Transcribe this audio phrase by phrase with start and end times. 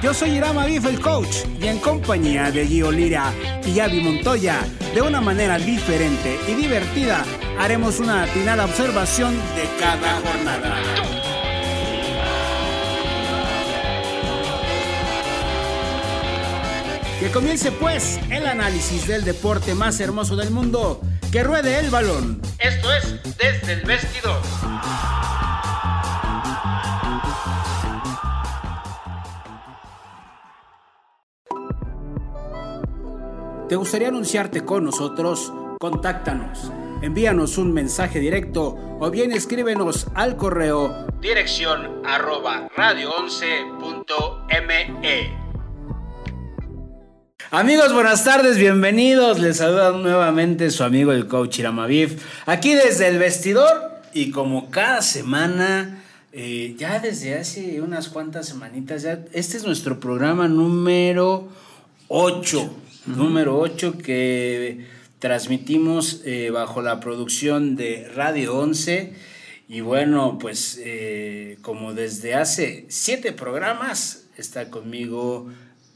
[0.00, 3.32] Yo soy Irama Bif, el coach, y en compañía de Gio Lira
[3.66, 4.60] y Avi Montoya,
[4.94, 7.24] de una manera diferente y divertida,
[7.58, 10.76] haremos una atinada observación de cada jornada.
[17.18, 21.00] Que comience pues el análisis del deporte más hermoso del mundo,
[21.32, 22.40] que ruede el balón.
[22.60, 24.40] Esto es desde el vestidor.
[33.68, 35.52] ¿Te gustaría anunciarte con nosotros?
[35.78, 36.72] Contáctanos.
[37.02, 45.36] Envíanos un mensaje directo o bien escríbenos al correo dirección arroba radio11.me.
[47.50, 49.38] Amigos, buenas tardes, bienvenidos.
[49.38, 55.02] Les saluda nuevamente su amigo el coach Iramavif, aquí desde el vestidor y como cada
[55.02, 61.48] semana, eh, ya desde hace unas cuantas semanitas, ya este es nuestro programa número
[62.08, 64.86] 8 número 8 que
[65.18, 69.12] transmitimos eh, bajo la producción de Radio 11.
[69.68, 75.50] Y bueno, pues eh, como desde hace siete programas está conmigo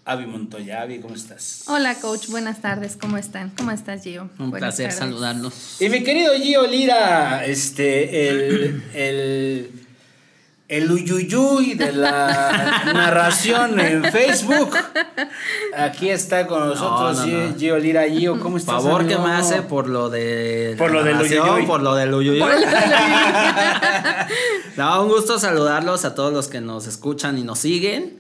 [0.05, 0.83] Avi Montoya.
[0.83, 1.65] Avi, ¿cómo estás?
[1.69, 2.29] Hola, coach.
[2.29, 2.97] Buenas tardes.
[3.01, 3.51] ¿Cómo están?
[3.57, 4.29] ¿Cómo estás, Gio?
[4.39, 5.81] Un placer saludarlos.
[5.81, 9.82] Y mi querido Gio Lira, este, el, el
[10.73, 14.75] el uyuyuy de la narración en Facebook.
[15.77, 17.27] Aquí está con nosotros
[17.59, 18.41] Gio, Lira Gio.
[18.41, 18.83] ¿Cómo estás?
[18.83, 21.67] Favor que me hace por lo de por lo del uyuyuy.
[21.67, 22.43] Por lo del uyuyuy.
[24.79, 28.19] no, un gusto saludarlos a todos los que nos escuchan y nos siguen.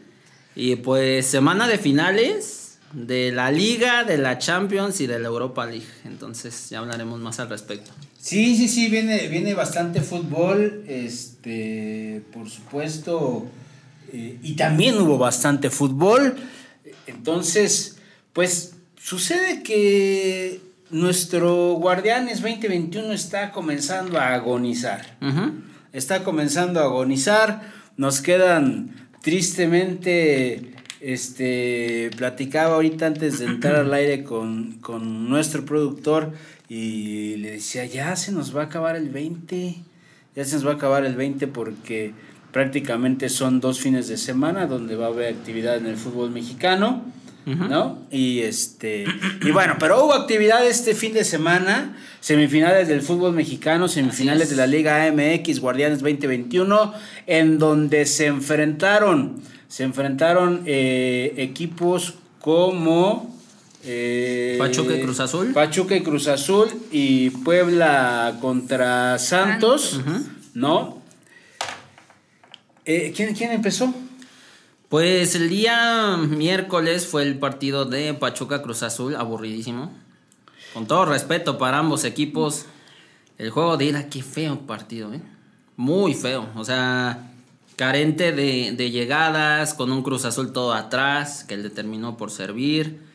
[0.54, 2.61] Y pues semana de finales
[2.92, 5.86] de la Liga, de la Champions y de la Europa League.
[6.04, 7.90] Entonces ya hablaremos más al respecto.
[8.18, 13.46] Sí, sí, sí, viene, viene bastante fútbol, este, por supuesto,
[14.12, 16.36] eh, y también hubo bastante fútbol.
[17.06, 17.96] Entonces,
[18.32, 20.60] pues sucede que
[20.90, 25.16] nuestro Guardianes 2021 está comenzando a agonizar.
[25.92, 27.72] Está comenzando a agonizar.
[27.96, 30.71] Nos quedan tristemente,
[31.02, 36.32] este, platicaba ahorita antes de entrar al aire con, con nuestro productor
[36.68, 39.76] y le decía, ya se nos va a acabar el 20,
[40.36, 42.14] ya se nos va a acabar el 20 porque
[42.52, 47.04] prácticamente son dos fines de semana donde va a haber actividad en el fútbol mexicano,
[47.44, 47.98] ¿no?
[48.12, 49.04] Y este
[49.44, 54.56] y bueno, pero hubo actividad este fin de semana, semifinales del fútbol mexicano, semifinales de
[54.56, 56.94] la Liga AMX Guardianes 2021
[57.26, 59.42] en donde se enfrentaron
[59.72, 63.34] se enfrentaron eh, equipos como
[63.82, 65.54] eh, Pachuca y Cruz Azul.
[65.54, 69.98] Pachuca y Cruz Azul y Puebla contra Santos,
[70.52, 71.00] ¿no?
[72.84, 73.94] Eh, ¿quién, ¿Quién empezó?
[74.90, 79.90] Pues el día miércoles fue el partido de Pachuca Cruz Azul, aburridísimo.
[80.74, 82.66] Con todo respeto para ambos equipos,
[83.38, 85.22] el juego de ida, qué feo partido, ¿eh?
[85.78, 86.50] Muy feo.
[86.56, 87.31] O sea,
[87.76, 93.12] carente de, de llegadas, con un Cruz Azul todo atrás, que le terminó por servir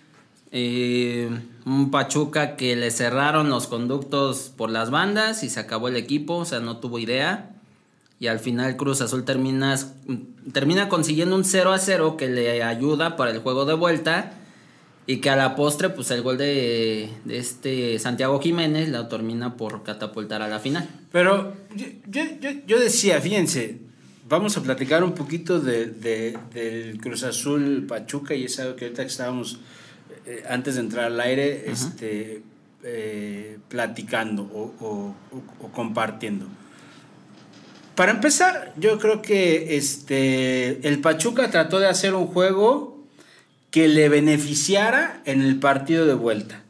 [0.52, 1.30] eh,
[1.66, 6.36] un Pachuca que le cerraron los conductos por las bandas y se acabó el equipo,
[6.36, 7.52] o sea, no tuvo idea.
[8.20, 9.78] Y al final Cruz Azul termina,
[10.54, 14.34] termina consiguiendo un 0 a 0 que le ayuda para el juego de vuelta.
[15.10, 19.56] Y que a la postre, pues el gol de, de este Santiago Jiménez la termina
[19.56, 20.90] por catapultar a la final.
[21.14, 21.86] Pero yo,
[22.42, 23.80] yo, yo decía, fíjense,
[24.28, 28.86] vamos a platicar un poquito de, de, del Cruz Azul Pachuca y es algo que
[28.86, 29.60] ahorita que estábamos
[30.26, 32.42] eh, antes de entrar al aire, este,
[32.84, 35.16] eh, platicando o,
[35.74, 36.48] compartiendo.
[37.96, 43.02] Para empezar, yo creo que este, el Pachuca trató de hacer un juego
[43.72, 46.62] que le beneficiara en el partido de vuelta.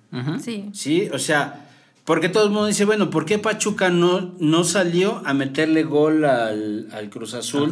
[0.42, 0.70] Sí.
[0.74, 1.67] Sí, o sea,
[2.08, 6.24] porque todo el mundo dice, bueno, ¿por qué Pachuca no, no salió a meterle gol
[6.24, 7.70] al, Cruz Azul,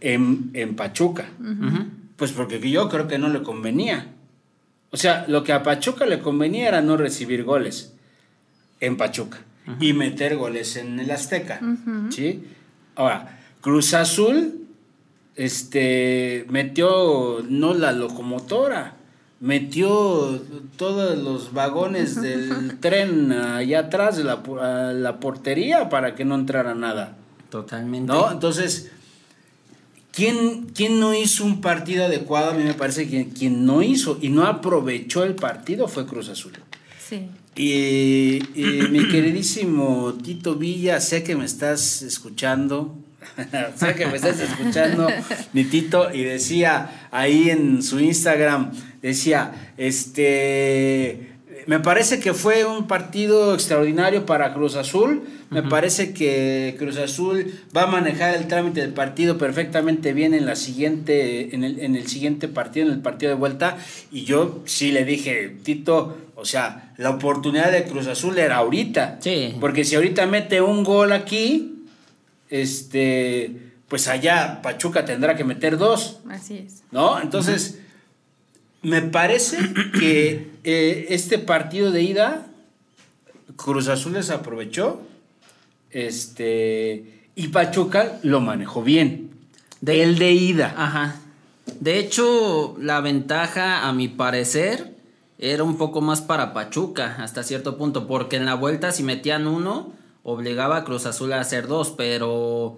[0.00, 1.28] En, Pachuca?
[2.14, 4.14] Pues porque yo creo que no le convenía.
[4.92, 7.94] O sea, lo que a Pachuca le convenía era no recibir goles
[8.78, 9.40] en Pachuca
[9.80, 11.58] y meter goles en el Azteca.
[12.10, 12.44] ¿sí?
[12.94, 14.68] Ahora, Cruz Azul
[15.34, 18.98] este, metió no la locomotora,
[19.44, 20.40] metió
[20.78, 24.40] todos los vagones del tren allá atrás de la,
[24.94, 27.18] la portería para que no entrara nada.
[27.50, 28.10] Totalmente.
[28.10, 28.32] ¿No?
[28.32, 28.90] Entonces,
[30.12, 32.52] ¿quién, ¿quién no hizo un partido adecuado?
[32.52, 36.30] A mí me parece que quien no hizo y no aprovechó el partido fue Cruz
[36.30, 36.52] Azul.
[37.06, 37.28] Sí.
[37.54, 42.96] Y, y mi queridísimo Tito Villa, sé que me estás escuchando,
[43.76, 45.08] sé que me estás escuchando,
[45.52, 48.72] mi Tito, y decía ahí en su Instagram,
[49.02, 51.34] decía, este,
[51.66, 57.52] me parece que fue un partido extraordinario para Cruz Azul, me parece que Cruz Azul
[57.76, 61.96] va a manejar el trámite del partido perfectamente bien en la siguiente, en el, en
[61.96, 63.76] el siguiente partido, en el partido de vuelta,
[64.10, 69.18] y yo sí le dije, Tito, o sea, la oportunidad de Cruz Azul era ahorita.
[69.20, 69.54] Sí.
[69.60, 71.73] Porque si ahorita mete un gol aquí,
[72.50, 76.82] este, pues allá Pachuca tendrá que meter dos, Así es.
[76.90, 77.20] ¿no?
[77.20, 77.78] Entonces,
[78.82, 79.58] me parece
[79.98, 82.46] que eh, este partido de ida,
[83.56, 85.00] Cruz Azul les aprovechó,
[85.90, 89.30] este, y Pachuca lo manejó bien.
[89.80, 90.74] De- el de ida.
[90.76, 91.16] Ajá.
[91.80, 94.94] De hecho, la ventaja, a mi parecer,
[95.38, 99.46] era un poco más para Pachuca, hasta cierto punto, porque en la vuelta si metían
[99.46, 99.92] uno,
[100.24, 102.76] obligaba a Cruz Azul a hacer dos, pero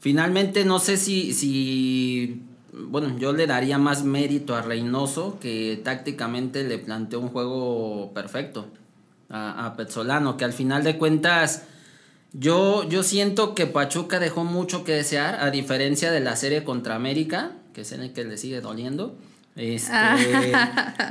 [0.00, 6.64] finalmente no sé si, si bueno, yo le daría más mérito a Reynoso, que tácticamente
[6.64, 8.66] le planteó un juego perfecto
[9.28, 11.62] a, a Pezzolano, que al final de cuentas...
[12.38, 16.94] Yo, yo siento que Pachuca dejó mucho que desear, a diferencia de la serie contra
[16.94, 19.16] América, que es en el que le sigue doliendo.
[19.54, 19.94] Este,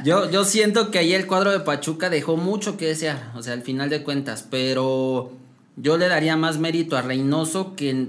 [0.03, 3.53] yo, yo siento que ahí el cuadro de Pachuca dejó mucho que desear, o sea,
[3.53, 5.31] al final de cuentas, pero
[5.77, 8.07] yo le daría más mérito a Reynoso que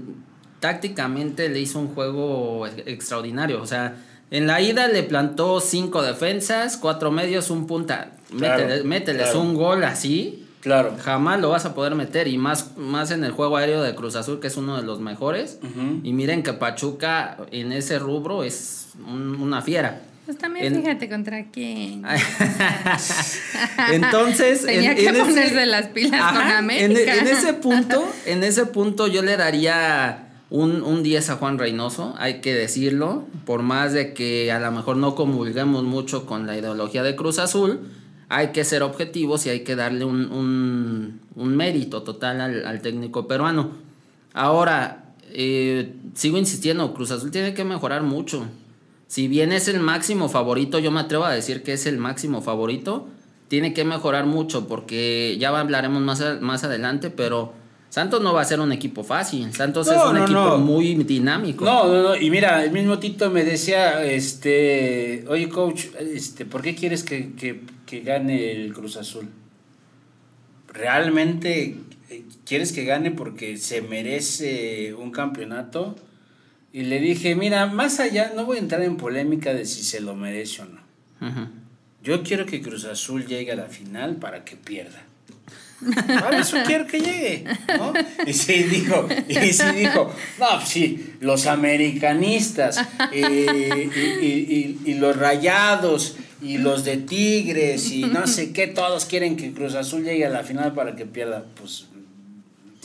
[0.59, 3.95] tácticamente le hizo un juego ex- extraordinario, o sea,
[4.31, 9.41] en la ida le plantó cinco defensas, cuatro medios, un punta, Claro, métele- mételes claro.
[9.41, 10.95] un gol así, Claro.
[11.01, 12.27] jamás lo vas a poder meter.
[12.27, 14.99] Y más, más en el juego aéreo de Cruz Azul que es uno de los
[14.99, 15.59] mejores.
[16.03, 21.07] Y miren que Pachuca en ese rubro es un- una fiera Pues también En- fíjate
[21.09, 22.03] contra quién.
[23.91, 27.15] entonces Tenía en- que en ese- ponerse las pilas con América.
[27.15, 32.13] En, ese punto en ese punto yo le daría un, un 10 a Juan Reynoso
[32.17, 36.57] hay que decirlo por más de que a lo mejor no comulguemos mucho con la
[36.57, 37.79] ideología de Cruz Azul
[38.29, 42.81] hay que ser objetivos y hay que darle un, un- un mérito total al, al
[42.81, 43.71] técnico peruano.
[44.33, 48.45] Ahora, eh, sigo insistiendo, Cruz Azul tiene que mejorar mucho.
[49.07, 52.41] Si bien es el máximo favorito, yo me atrevo a decir que es el máximo
[52.41, 53.07] favorito,
[53.47, 57.53] tiene que mejorar mucho porque ya hablaremos más, a- más adelante, pero
[57.89, 59.53] Santos no va a ser un equipo fácil.
[59.53, 60.57] Santos No, es un no, equipo no.
[60.57, 61.63] muy dinámico.
[61.63, 66.61] No, no, no, y mira, el mismo Tito me decía, este, oye coach, este, ¿por
[66.61, 69.29] qué quieres que, que- que gane el Cruz Azul?
[70.73, 71.75] ¿Realmente
[72.09, 75.95] eh, quieres que gane porque se merece un campeonato?
[76.73, 79.99] Y le dije, mira, más allá, no voy a entrar en polémica de si se
[80.01, 81.49] lo merece o no.
[82.03, 85.03] Yo quiero que Cruz Azul llegue a la final para que pierda.
[86.07, 87.43] Para eso quiero que llegue,
[87.77, 87.93] ¿no?
[88.25, 92.79] Y sí dijo, y sí dijo, no, sí, los americanistas
[93.11, 98.65] eh, y, y- y- y los rayados y los de Tigres y no sé qué,
[98.65, 101.45] todos quieren que Cruz Azul llegue a la final para que pierda.
[101.59, 101.85] Pues,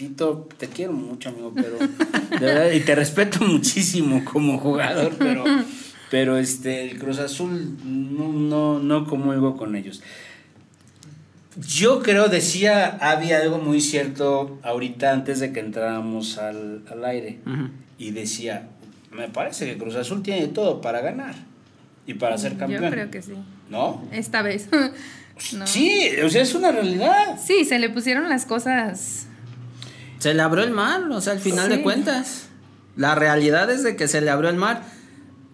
[0.02, 5.44] Tito, te quiero mucho, amigo, pero de verdad, y te respeto muchísimo como jugador, pero,
[6.10, 10.02] pero este, el Cruz Azul no, no, no comulgo con ellos.
[11.68, 17.38] Yo creo, decía, había algo muy cierto ahorita antes de que entráramos al, al aire.
[17.96, 18.70] Y decía,
[19.12, 21.36] me parece que Cruz Azul tiene todo para ganar
[22.08, 22.82] y para ser campeón.
[22.82, 23.34] Yo creo que sí.
[23.70, 24.02] ¿No?
[24.10, 24.68] Esta vez.
[25.54, 25.66] No.
[25.66, 27.40] Sí, o sea, es una realidad.
[27.42, 29.26] Sí, se le pusieron las cosas.
[30.22, 31.76] Se le abrió el mar, o sea, al final Sí.
[31.78, 32.44] de cuentas.
[32.94, 34.84] La realidad es de que se le abrió el mar.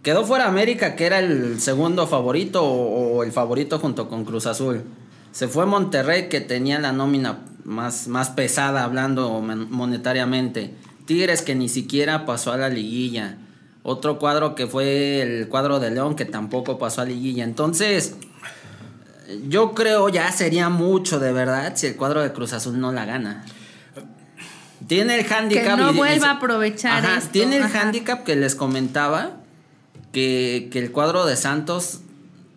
[0.02, 4.44] Quedó fuera América, que era el segundo favorito o, o el favorito junto con Cruz
[4.44, 4.82] Azul.
[5.32, 10.74] Se fue Monterrey, que tenía la nómina más, más pesada hablando mon- monetariamente.
[11.06, 13.38] Tigres, que ni siquiera pasó a la liguilla.
[13.82, 17.44] Otro cuadro que fue el cuadro de León, que tampoco pasó a liguilla.
[17.44, 18.16] Entonces,
[19.48, 23.04] yo creo ya sería mucho de verdad si el cuadro de Cruz Azul no la
[23.04, 23.44] gana.
[24.88, 25.76] Tiene el handicap.
[25.76, 27.82] Que no y- y- vuelva a aprovechar Ajá, esto, Tiene el ajá.
[27.82, 29.36] handicap que les comentaba.
[30.12, 32.00] Que, que el cuadro de Santos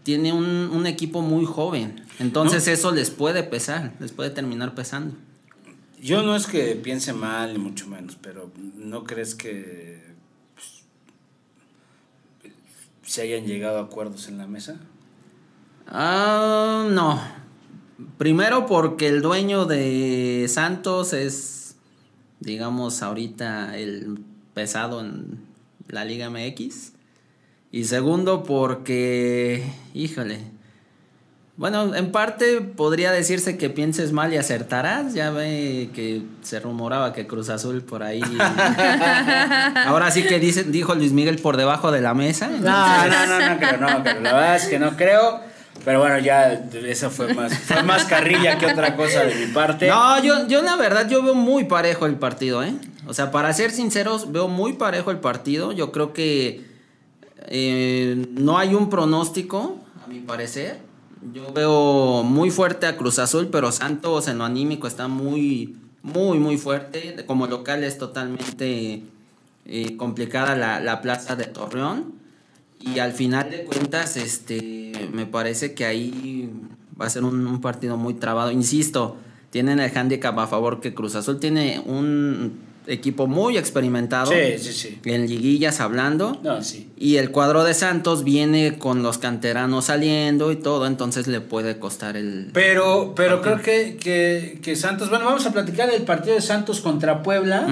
[0.04, 2.04] tiene un, un equipo muy joven.
[2.18, 5.16] Entonces eso les puede pesar, les puede terminar pesando.
[6.02, 10.02] Yo no es que piense mal, ni mucho menos, pero ¿no crees que
[10.56, 10.84] pues,
[13.04, 14.78] se hayan llegado a acuerdos en la mesa?
[15.88, 17.22] Ah, no.
[18.18, 21.61] Primero porque el dueño de Santos es
[22.42, 24.20] digamos, ahorita el
[24.54, 25.40] pesado en
[25.88, 26.94] la Liga MX.
[27.72, 30.40] Y segundo, porque, híjole,
[31.56, 35.14] bueno, en parte podría decirse que pienses mal y acertarás.
[35.14, 38.22] Ya ve que se rumoraba que Cruz Azul por ahí.
[39.86, 42.50] Ahora sí que dice, dijo Luis Miguel por debajo de la mesa.
[42.50, 45.51] No, no, no, no creo, no, pero la verdad es que no creo.
[45.84, 47.54] Pero bueno, ya eso fue más,
[47.86, 49.88] más carrilla que otra cosa de mi parte.
[49.88, 52.74] No, yo, yo la verdad, yo veo muy parejo el partido, ¿eh?
[53.08, 55.72] O sea, para ser sinceros, veo muy parejo el partido.
[55.72, 56.66] Yo creo que
[57.48, 60.80] eh, no hay un pronóstico, a mi parecer.
[61.34, 66.38] Yo veo muy fuerte a Cruz Azul, pero Santos en lo anímico está muy, muy,
[66.38, 67.24] muy fuerte.
[67.26, 69.04] Como local es totalmente
[69.66, 72.21] eh, complicada la, la plaza de Torreón.
[72.84, 76.50] Y al final de cuentas, este, me parece que ahí
[77.00, 78.52] va a ser un, un partido muy trabado.
[78.52, 79.18] Insisto,
[79.50, 84.32] tienen el handicap a favor que Cruz Azul tiene un equipo muy experimentado.
[84.32, 85.00] Sí, sí, sí.
[85.06, 86.40] En liguillas hablando.
[86.44, 86.90] No, sí.
[86.98, 91.80] Y el cuadro de Santos viene con los canteranos saliendo y todo, entonces le puede
[91.80, 92.50] costar el...
[92.54, 96.82] Pero, pero creo que, que, que Santos, bueno, vamos a platicar del partido de Santos
[96.82, 97.68] contra Puebla.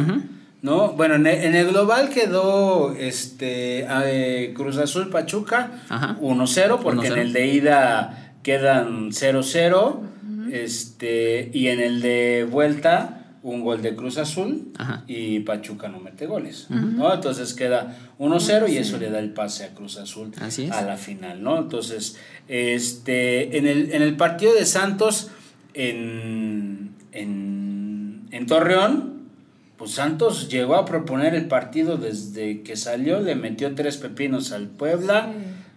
[0.62, 0.90] ¿No?
[0.94, 6.18] Bueno, en el, en el global quedó este eh, Cruz Azul Pachuca Ajá.
[6.20, 7.18] 1-0, porque en 1-0.
[7.20, 10.00] el de ida quedan 0-0.
[10.52, 15.04] Este, y en el de vuelta, un gol de Cruz Azul Ajá.
[15.08, 16.66] y Pachuca no mete goles.
[16.70, 17.14] ¿no?
[17.14, 20.72] Entonces queda 1-0 y eso le da el pase a Cruz Azul Así es.
[20.72, 21.58] a la final, ¿no?
[21.58, 22.18] Entonces,
[22.50, 25.30] este, en el, en el partido de Santos
[25.74, 29.19] en, en, en Torreón,
[29.80, 34.68] pues Santos llegó a proponer el partido desde que salió, le metió tres pepinos al
[34.68, 35.32] Puebla.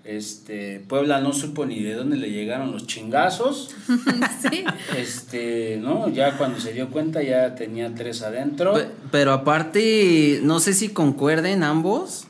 [0.05, 3.71] Este, Puebla no supo ni de dónde le llegaron los chingazos.
[4.51, 4.65] sí.
[4.99, 6.09] Este, ¿no?
[6.09, 8.75] Ya cuando se dio cuenta ya tenía tres adentro.
[8.75, 12.27] Pe- Pero aparte, no sé si concuerden ambos.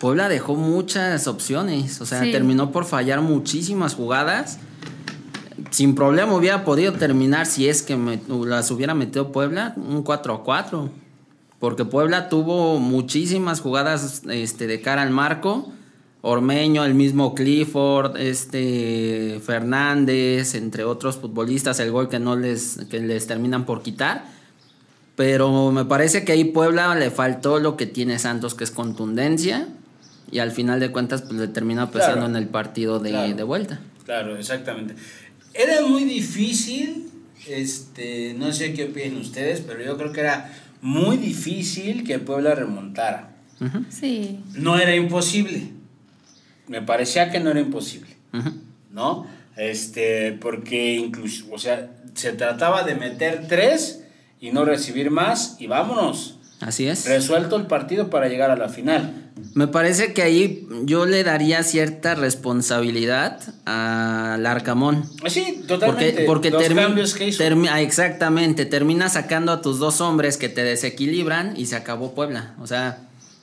[0.00, 2.32] Puebla dejó muchas opciones, o sea, Sí.
[2.32, 4.58] terminó por fallar muchísimas jugadas.
[5.70, 10.34] Sin problema hubiera podido terminar si es que me- las hubiera metido Puebla un 4
[10.34, 10.90] a 4.
[11.58, 15.72] Porque Puebla tuvo muchísimas jugadas este, de cara al marco.
[16.20, 23.00] Ormeño, el mismo Clifford, este Fernández, entre otros futbolistas, el gol que no les, que
[23.00, 24.24] les terminan por quitar.
[25.14, 29.68] Pero me parece que ahí Puebla le faltó lo que tiene Santos, que es contundencia.
[30.30, 32.30] Y al final de cuentas, pues le termina pesando Claro.
[32.30, 33.34] en el partido de, Claro.
[33.34, 33.80] de vuelta.
[34.04, 34.94] Claro, exactamente.
[35.58, 37.10] Era muy difícil,
[37.48, 42.54] este, no sé qué opinan ustedes, pero yo creo que era muy difícil que Puebla
[42.54, 43.36] remontara.
[43.88, 44.40] Sí.
[44.54, 45.68] No era imposible.
[46.68, 48.16] Me parecía que no era imposible.
[48.96, 49.26] ¿no?
[49.56, 54.02] Este, porque incluso, o sea, se trataba de meter tres
[54.40, 56.35] y no recibir más y vámonos.
[56.60, 57.06] Así es.
[57.06, 59.30] Resuelto el partido para llegar a la final.
[59.54, 65.04] Me parece que ahí yo le daría cierta responsabilidad al Arcamón.
[65.28, 66.24] Sí, totalmente.
[66.24, 67.42] Porque, porque Los termi- cambios que hizo.
[67.44, 72.14] termi- ah, exactamente, termina sacando a tus dos hombres que te desequilibran y se acabó
[72.14, 72.54] Puebla.
[72.60, 72.98] O sea,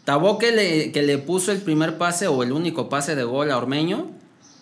[0.05, 3.50] Tabó que le, que le puso el primer pase o el único pase de gol
[3.51, 4.08] a Ormeño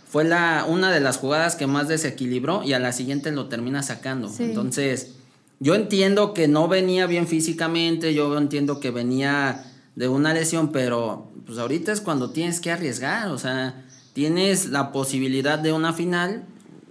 [0.07, 3.81] fue la, una de las jugadas que más desequilibró y a la siguiente lo termina
[3.81, 4.29] sacando.
[4.29, 4.43] Sí.
[4.43, 5.13] Entonces,
[5.61, 9.63] yo entiendo que no venía bien físicamente, yo entiendo que venía
[9.95, 14.91] de una lesión, pero pues ahorita es cuando tienes que arriesgar, o sea, tienes la
[14.91, 16.45] posibilidad de una final,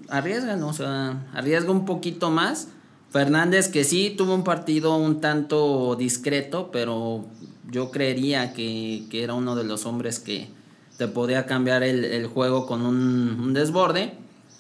[0.09, 2.69] arriesgan, o sea, arriesga un poquito más.
[3.11, 7.25] Fernández que sí tuvo un partido un tanto discreto, pero
[7.73, 10.49] yo creería que, que era uno de los hombres que
[10.97, 14.13] te podía cambiar el, el juego con un, un desborde.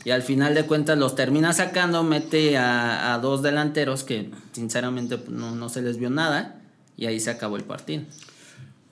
[0.04, 5.18] Y al final de cuentas los termina sacando, mete a, a dos delanteros que sinceramente
[5.28, 6.56] no, no se les vio nada
[6.96, 8.04] y ahí se acabó el partido.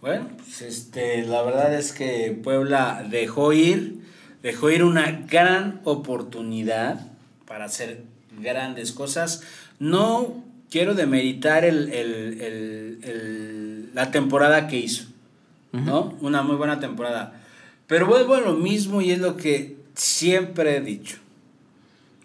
[0.02, 4.00] Bueno, pues este, la verdad es que Puebla dejó ir,
[4.42, 7.06] dejó ir una gran oportunidad
[7.46, 8.02] para hacer
[8.40, 9.42] grandes cosas.
[9.78, 15.04] No quiero demeritar el, el- el- el- la temporada que hizo,
[15.72, 16.14] ¿no?
[16.20, 17.40] Una muy buena temporada.
[17.86, 21.17] Pero vuelvo a lo mismo y es lo que siempre he dicho.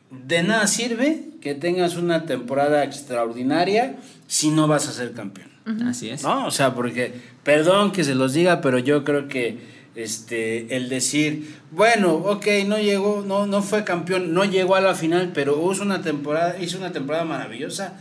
[0.10, 3.96] De nada sirve que tengas una temporada extraordinaria
[4.28, 5.50] si no vas a ser campeón.
[5.88, 6.24] Así es.
[6.24, 7.14] No, o sea, porque,
[7.44, 9.58] perdón que se los diga, pero yo creo que
[9.96, 14.94] este el decir, bueno, ok, no llegó, no, no fue campeón, no llegó a la
[14.96, 17.94] final, pero hizo una temporada, hizo una temporada maravillosa.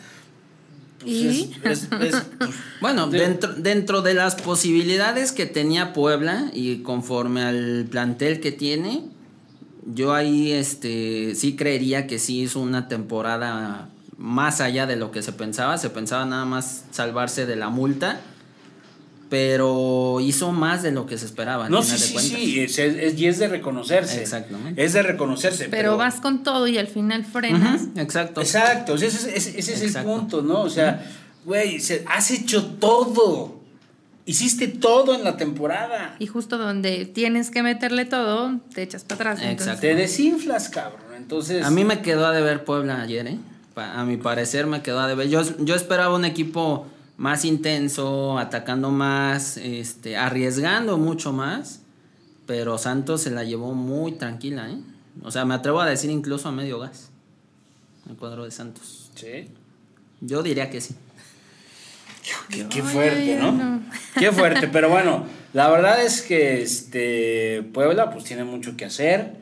[1.01, 1.29] pues ¿Y?
[1.65, 2.51] es- es- es, pues,
[2.81, 8.53] Bueno, de- dentro, dentro de las posibilidades que tenía Puebla y conforme al plantel que
[8.53, 9.05] tiene,
[9.87, 15.23] yo ahí este sí creería que sí hizo una temporada más allá de lo que
[15.23, 15.79] se pensaba.
[15.79, 18.21] Se pensaba nada más salvarse de la multa.
[19.31, 21.65] Pero hizo más de lo que se esperaba.
[21.65, 22.39] al No, final sí, de sí, cuentas.
[22.39, 24.21] sí, es, es- y es de reconocerse.
[24.21, 24.85] Exactamente.
[24.85, 25.69] Es de reconocerse.
[25.71, 27.81] Pero vas con todo y al final frenas.
[27.97, 28.43] Exacto.
[28.43, 30.61] Exacto, ese, ese- ese es el punto, ¿no?
[30.61, 31.03] O sea,
[31.47, 33.62] güey, se- has hecho todo.
[34.25, 36.15] Hiciste todo en la temporada.
[36.21, 39.39] Y justo donde tienes que meterle todo, te echas para atrás.
[39.41, 39.81] entonces- Exacto.
[39.81, 41.01] Te desinflas, cabrón.
[41.17, 41.65] Entonces.
[41.65, 43.39] A mí me quedó a deber Puebla ayer, ¿eh?
[43.75, 45.29] A mi parecer me quedó a deber.
[45.29, 46.87] Yo, yo esperaba un equipo
[47.17, 51.81] más intenso, atacando más, este, arriesgando mucho más,
[52.47, 54.79] pero Santos se la llevó muy tranquila, ¿eh?
[55.23, 57.11] O sea, me atrevo a decir incluso a medio gas.
[58.09, 59.11] El cuadro de Santos.
[59.15, 59.49] Sí.
[60.21, 60.95] Yo diría que sí.
[62.71, 63.53] Qué, fuerte, ¿no?
[63.53, 63.83] no.
[64.19, 69.33] Qué fuerte, pero bueno, la verdad es que este Puebla pues tiene mucho que hacer.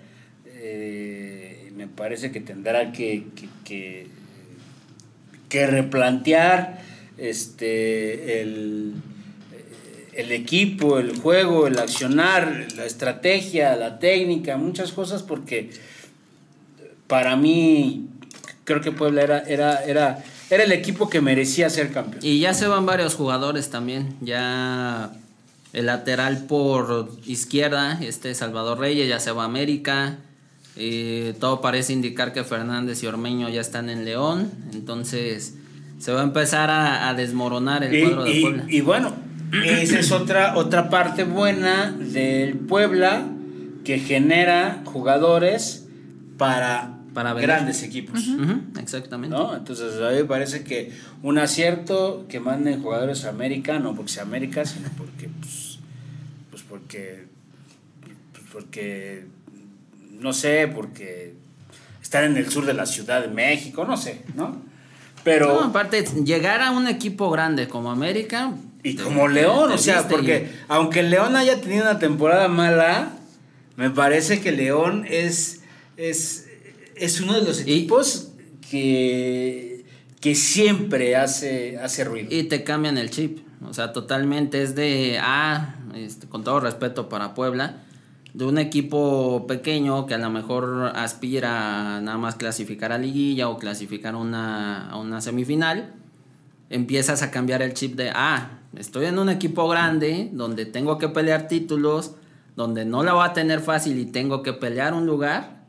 [0.47, 4.07] Eh, me parece que tendrá que, que, que,
[5.49, 6.81] que replantear
[7.19, 8.95] este el,
[10.15, 15.71] el equipo, el juego, el accionar, la estrategia, la técnica, muchas cosas porque
[17.07, 18.09] para mí
[18.65, 22.21] creo que Puebla era, era, era, era el equipo que merecía ser campeón.
[22.25, 24.17] Y ya se van varios jugadores también.
[24.21, 25.13] Ya
[25.73, 30.19] el lateral por izquierda, este Salvador Reyes, ya se va a América.
[30.77, 34.51] Eh, todo parece indicar que Fernández y Ormeño ya están en León.
[34.73, 35.55] Entonces
[35.99, 38.65] se va a empezar a, a desmoronar el Y, cuadro de y- Puebla.
[38.69, 39.13] y bueno,
[39.65, 43.27] esa es otra, otra parte buena del Puebla
[43.85, 45.87] que genera jugadores
[46.39, 47.49] para, Para vender.
[47.51, 48.21] grandes equipos.
[48.81, 49.37] Exactamente.
[49.37, 49.57] ¿no?
[49.57, 54.13] Entonces a mí me parece que un acierto que manden jugadores a América, no porque
[54.13, 55.79] sea América, sino porque pues,
[56.51, 57.27] pues porque
[58.33, 59.27] pues porque
[60.21, 61.35] no sé, porque
[62.03, 64.63] están en el sur de la Ciudad de México, no sé, ¿no?
[65.25, 68.53] Pero No, aparte, llegar a un equipo grande como América.
[68.83, 73.11] y como León, o sea, porque y- aunque León haya tenido una temporada mala,
[73.77, 75.61] me parece que León es,
[75.97, 76.49] es,
[77.01, 78.33] es uno de los Y- equipos
[78.69, 79.85] que,
[80.21, 82.29] que siempre hace, hace ruido.
[82.31, 83.41] Y te cambian el chip.
[83.69, 87.83] O sea, totalmente es de, ah, este, con todo respeto para Puebla,
[88.33, 93.49] de un equipo pequeño que a lo mejor aspira a nada más clasificar a liguilla
[93.49, 95.93] o clasificar una, a una semifinal,
[96.71, 101.09] empiezas a cambiar el chip de, ah, estoy en un equipo grande donde tengo que
[101.09, 102.13] pelear títulos,
[102.57, 105.60] donde no la voy a tener fácil y tengo que pelear un lugar.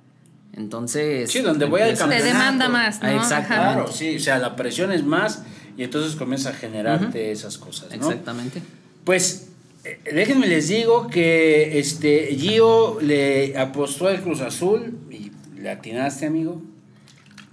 [0.53, 1.31] Entonces...
[1.31, 3.07] Sí, donde voy al Te demanda más, ¿no?
[3.07, 3.53] Ah, exacto.
[3.53, 3.73] Ajá.
[3.73, 5.43] Claro, sí, o sea, la presión es más
[5.77, 7.95] y entonces comienza a generarte esas cosas, ¿no?
[7.95, 8.61] Exactamente.
[9.03, 9.47] Pues
[9.83, 16.25] eh, déjenme les digo que este Gio le apostó al Cruz Azul y le atinaste,
[16.25, 16.61] amigo.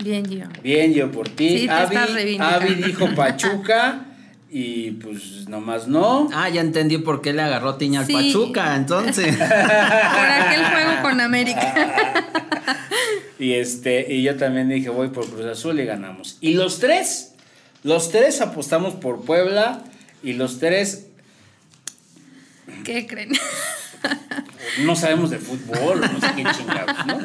[0.03, 0.49] Bien, Gio.
[0.63, 1.61] Bien, yo por ti.
[1.61, 1.69] Sí.
[1.69, 4.05] Avi dijo Pachuca
[4.51, 6.29] y pues nomás no.
[6.33, 8.13] Ah, ya entendí por qué le agarró tiña al Sí.
[8.15, 9.37] Pachuca, entonces.
[9.37, 11.75] Por aquel juego con América.
[13.41, 16.39] Y este y yo también dije voy por Cruz Azul y ganamos.
[16.41, 17.35] Y los tres,
[17.85, 19.85] los tres apostamos por Puebla
[20.25, 21.07] y los tres
[22.85, 23.31] ¿Qué creen?
[24.85, 27.19] no sabemos de fútbol, no sé qué chingados, ¿no?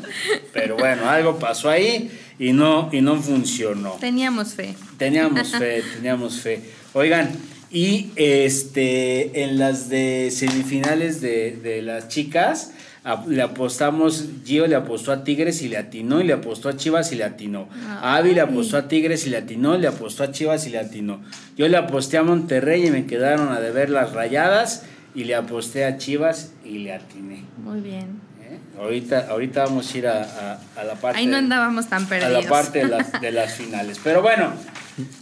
[0.54, 3.92] Pero bueno, algo pasó ahí y no y no funcionó.
[4.00, 4.76] Teníamos fe.
[4.98, 6.62] Teníamos fe, teníamos fe.
[6.94, 7.30] Oigan,
[7.72, 12.72] y este en las de semifinales de, de las chicas,
[13.04, 16.78] a- le apostamos, Gio le apostó a Tigres y le atinó, y le apostó a
[16.78, 17.68] Chivas y le atinó.
[18.02, 21.22] Avi le apostó a Tigres y le atinó, le apostó a Chivas y le atinó.
[21.58, 24.84] Yo le aposté a Monterrey y me quedaron a deber las rayadas,
[25.16, 27.44] y le aposté a Chivas y le atiné.
[27.64, 28.20] Muy bien.
[28.52, 28.58] ¿Eh?
[28.80, 32.10] Ahorita, ahorita vamos a ir a, a- a la parte Ahí no andábamos tan a
[32.10, 32.44] perdidos.
[32.44, 34.00] la parte de las, de las finales.
[34.04, 34.54] Pero bueno,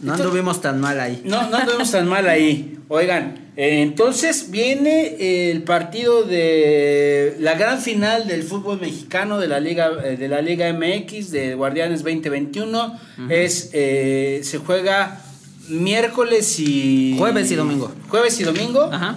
[0.00, 1.22] No anduvimos tan mal ahí.
[1.24, 2.78] no, no anduvimos tan mal ahí.
[2.88, 9.60] Oigan, eh, entonces viene el partido de la gran final del fútbol mexicano de la
[9.60, 12.98] Liga, eh, de la Liga MX de Guardianes 2021.
[13.30, 15.20] Es, eh, se juega
[15.68, 17.14] miércoles y...
[17.18, 17.92] Jueves y domingo.
[18.08, 18.90] Jueves y domingo.
[18.92, 19.16] Ajá.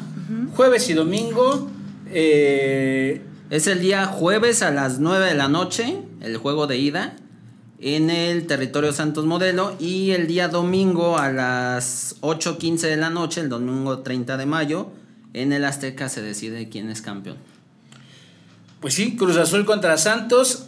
[0.56, 1.70] Jueves y domingo.
[2.14, 3.22] eh,
[3.56, 7.16] Es el día jueves a las 9 de la noche, el juego de ida,
[7.80, 9.78] en el territorio Santos Modelo.
[9.80, 14.90] Y el día domingo a las 8.15 de la noche, el domingo 30 de mayo,
[15.32, 17.38] en el Azteca se decide quién es campeón.
[18.82, 20.66] Pues sí, Cruz Azul contra Santos.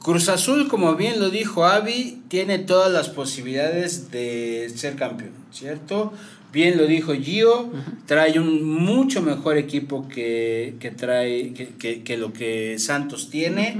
[0.00, 6.12] Cruz Azul, como bien lo dijo Avi, tiene todas las posibilidades de ser campeón, ¿cierto?
[6.52, 7.70] Bien lo dijo Gio,
[8.06, 13.78] trae un mucho mejor equipo que, que trae que, que- que lo que Santos tiene.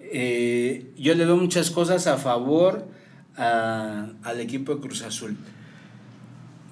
[0.00, 2.86] Eh, yo le veo muchas cosas a favor
[3.36, 5.36] a- al equipo de Cruz Azul.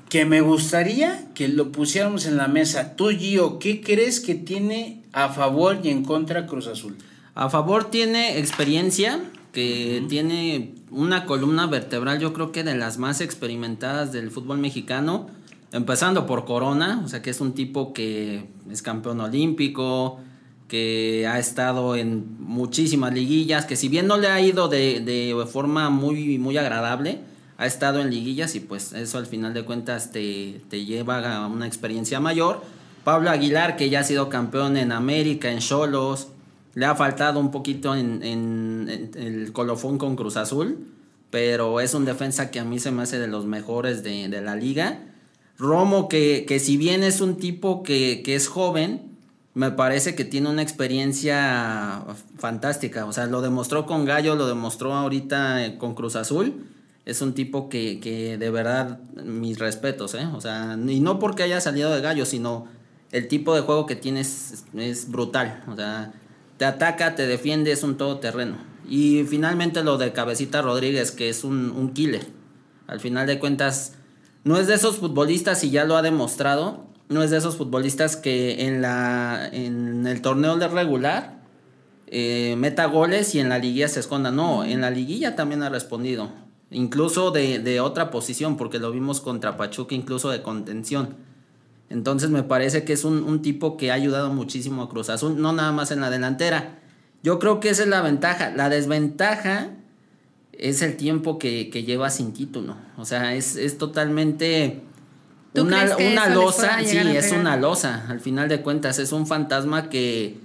[0.08, 2.96] Que me gustaría que lo pusiéramos en la mesa.
[2.96, 6.96] Tú, Gio, ¿qué crees que tiene a favor y en contra Cruz Azul?
[7.34, 9.20] A favor tiene experiencia,
[9.52, 15.28] que tiene una columna vertebral, yo creo que de las más experimentadas del fútbol mexicano,
[15.72, 20.18] empezando por Corona, o sea que es un tipo que es campeón olímpico,
[20.68, 25.34] que ha estado en muchísimas liguillas, que si bien no le ha ido de, de
[25.46, 27.20] forma muy, muy agradable,
[27.58, 31.46] ha estado en liguillas y pues eso al final de cuentas te, te lleva a
[31.46, 32.62] una experiencia mayor.
[33.04, 36.28] Pablo Aguilar, que ya ha sido campeón en América, en Cholos,
[36.74, 40.86] le ha faltado un poquito en, en- el colofón con Cruz Azul,
[41.30, 44.40] pero es un defensa que a mí se me hace de los mejores de, de
[44.40, 45.00] la liga.
[45.60, 49.10] Romo, que, que si bien es un tipo que, que es joven,
[49.54, 52.02] me parece que tiene una experiencia
[52.38, 53.04] fantástica.
[53.04, 56.66] O sea, lo demostró con Gallo, lo demostró ahorita eh, con Cruz Azul.
[57.04, 60.26] Es un tipo que, que de verdad, mis respetos, ¿eh?
[60.34, 62.66] O sea, y no porque haya salido de Gallo, sino
[63.12, 65.64] el tipo de juego que tiene es, es brutal.
[65.66, 66.12] O sea,
[66.56, 68.56] te ataca, te defiende, es un todoterreno.
[68.88, 72.26] Y finalmente lo de Cabecita Rodríguez, que es un, un killer.
[72.86, 73.94] Al final de cuentas,
[74.44, 78.16] no es de esos futbolistas, y ya lo ha demostrado, no es de esos futbolistas
[78.16, 81.40] que en, la, en el torneo de regular
[82.06, 84.30] eh, meta goles y en la liguilla se esconda.
[84.30, 86.30] No, en la liguilla también ha respondido.
[86.70, 91.16] Incluso de, de otra posición, porque lo vimos contra Pachuca, incluso de contención.
[91.88, 95.40] Entonces me parece que es un, un tipo que ha ayudado muchísimo a Cruz Azul,
[95.40, 96.78] no nada más en la delantera.
[97.24, 98.52] Yo creo que esa es la ventaja.
[98.54, 99.70] La desventaja
[100.60, 102.76] es el tiempo que, que lleva sin título.
[102.96, 104.82] O sea, es, es totalmente
[105.52, 106.78] ¿Tú una, una losa.
[106.84, 108.06] Sí, es una losa.
[108.08, 110.38] Al final de cuentas, es un fantasma que,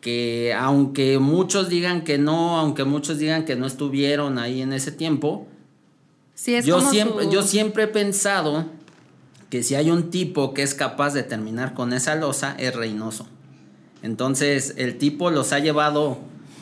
[0.00, 4.92] que aunque muchos digan que no, aunque muchos digan que no estuvieron ahí en ese
[4.92, 5.48] tiempo,
[6.34, 8.66] Sí, es yo siempre, su- yo siempre he pensado
[9.48, 13.26] que si hay un tipo que es capaz de terminar con esa losa, es Reynoso.
[14.02, 16.18] Entonces, el tipo los ha llevado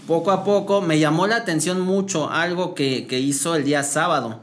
[0.06, 0.80] poco a poco.
[0.80, 4.40] Me llamó la atención mucho algo que, que hizo el día sábado.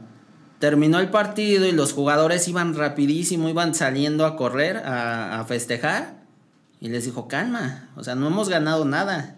[0.58, 6.22] Terminó el partido y los jugadores iban rapidísimo, iban saliendo a correr, a, a festejar.
[6.80, 9.36] Y les dijo, calma, o sea, no hemos ganado nada.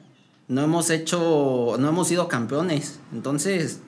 [0.49, 3.01] No hemos hecho, no hemos sido campeones.
[3.13, 3.81] Entonces,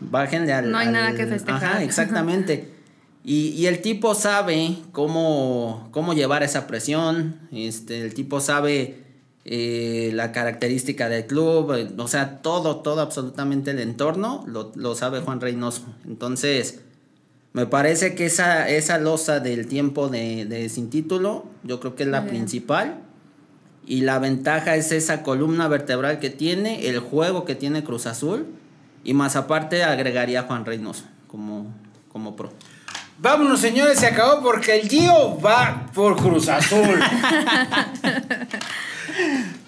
[0.00, 0.70] bájenle al...
[0.70, 1.64] No hay al- nada que festejar.
[1.64, 2.74] Ajá, exactamente.
[3.24, 9.04] Y, y el tipo sabe cómo, cómo llevar esa presión, este, el tipo sabe
[9.50, 14.94] eh, la característica del club, eh, o sea, todo, todo, absolutamente el entorno lo, lo
[14.94, 15.86] sabe Juan Reynoso.
[16.06, 16.80] Entonces,
[17.54, 22.02] me parece que esa, esa losa del tiempo de, de sin título, yo creo que
[22.02, 22.34] es la bien.
[22.34, 23.00] principal.
[23.86, 28.48] Y la ventaja es esa columna vertebral que tiene, el juego que tiene Cruz Azul.
[29.02, 31.72] Y más aparte agregaría a Juan Reynoso como,
[32.12, 32.52] como pro.
[33.16, 37.00] Vámonos, señores, se acabó porque el Gio va por Cruz Azul.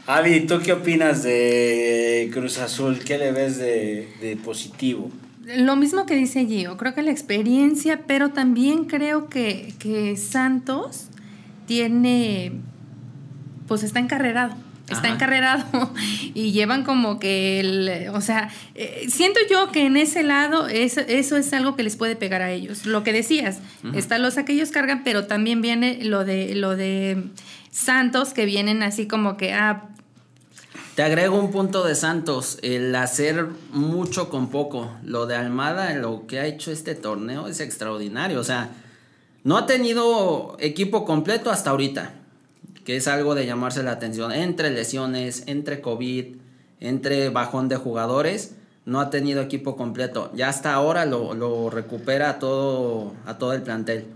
[0.06, 2.98] Avi, ¿tú qué opinas de Cruz Azul?
[2.98, 5.10] ¿Qué le ves de, de positivo?
[5.56, 11.06] Lo mismo que dice Gio, creo que la experiencia, pero también creo que, que Santos
[11.66, 12.52] tiene,
[13.66, 14.54] pues está encarrerado,
[14.88, 15.14] está Ajá.
[15.14, 15.92] encarrerado
[16.34, 21.00] y llevan como que el, o sea, eh, siento yo que en ese lado eso,
[21.00, 22.86] eso es algo que les puede pegar a ellos.
[22.86, 23.60] Lo que decías,
[23.94, 27.24] está losa que ellos cargan, pero también viene lo de, lo de
[27.70, 29.88] Santos que vienen así como que, ah,
[30.96, 34.90] Te agrego un punto de Santos, el hacer mucho con poco.
[35.04, 38.40] Lo de Almada, lo que ha hecho este torneo es extraordinario.
[38.40, 38.70] O sea,
[39.44, 42.12] no ha tenido equipo completo hasta ahorita,
[42.85, 44.33] que es algo de llamarse la atención.
[44.33, 46.37] Entre lesiones, entre COVID,
[46.80, 50.30] entre bajón de jugadores, no ha tenido equipo completo.
[50.35, 54.06] Ya hasta ahora lo, lo recupera a todo, a todo el plantel.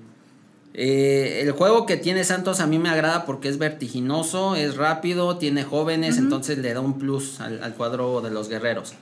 [0.77, 5.39] Eh, el juego que tiene Santos a mí me agrada porque es vertiginoso, es rápido,
[5.39, 8.95] tiene jóvenes, entonces le da un plus al, al cuadro de los guerreros.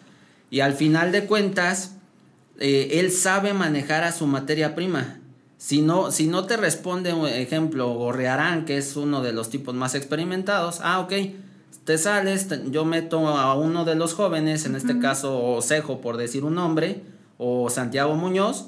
[0.50, 1.96] Y al final de cuentas,
[2.58, 5.18] eh, él sabe manejar a su materia prima.
[5.56, 9.74] Si no, si no te responde, un ejemplo, Gorrearán, que es uno de los tipos
[9.74, 11.12] más experimentados, ah, ok,
[11.84, 16.18] te sales, te- yo meto a uno de los jóvenes, en este caso Osejo, por
[16.18, 17.02] decir un nombre,
[17.38, 18.66] o Santiago Muñoz,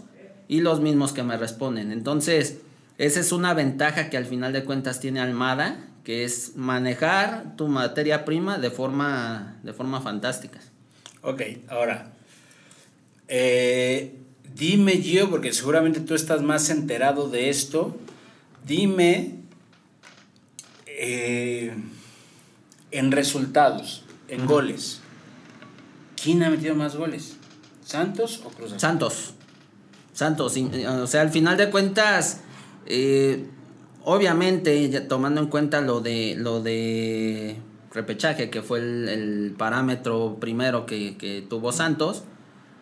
[0.49, 1.90] y los mismos que me responden.
[1.93, 2.59] Entonces,
[2.98, 7.66] esa es una ventaja que al final de cuentas tiene Almada, que es manejar tu
[7.68, 10.61] materia prima de forma, de forma fantástica.
[11.22, 12.12] Ok, ahora.
[13.28, 14.14] eh,
[14.54, 17.96] dime, Gio, porque seguramente tú estás más enterado de esto.
[18.66, 19.37] Dime
[20.87, 21.74] eh,
[22.90, 25.00] en resultados, en goles.
[26.22, 27.37] ¿Quién ha metido más goles?
[27.85, 28.74] ¿Santos o Cruz?
[28.76, 29.35] Santos.
[30.12, 30.57] Santos.
[30.57, 32.40] O sea, al final de cuentas,
[32.87, 33.47] eh,
[34.05, 37.57] obviamente, tomando en cuenta lo de, lo de
[37.92, 42.25] repechaje, que fue el, parámetro primero que, tuvo Santos,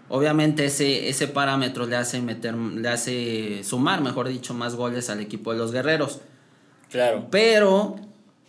[0.09, 5.21] obviamente ese, ese parámetro le hace meter, le hace sumar, mejor dicho, más goles al
[5.21, 6.21] equipo de los guerreros.
[6.91, 7.29] Claro.
[7.31, 7.97] Pero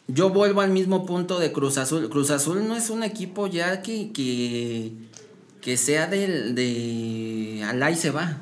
[0.08, 2.10] yo vuelvo al mismo punto de Cruz Azul.
[2.10, 4.92] Cruz Azul no es un equipo ya que, que,
[5.62, 7.64] que sea del, de...
[7.66, 8.38] Alá y se va.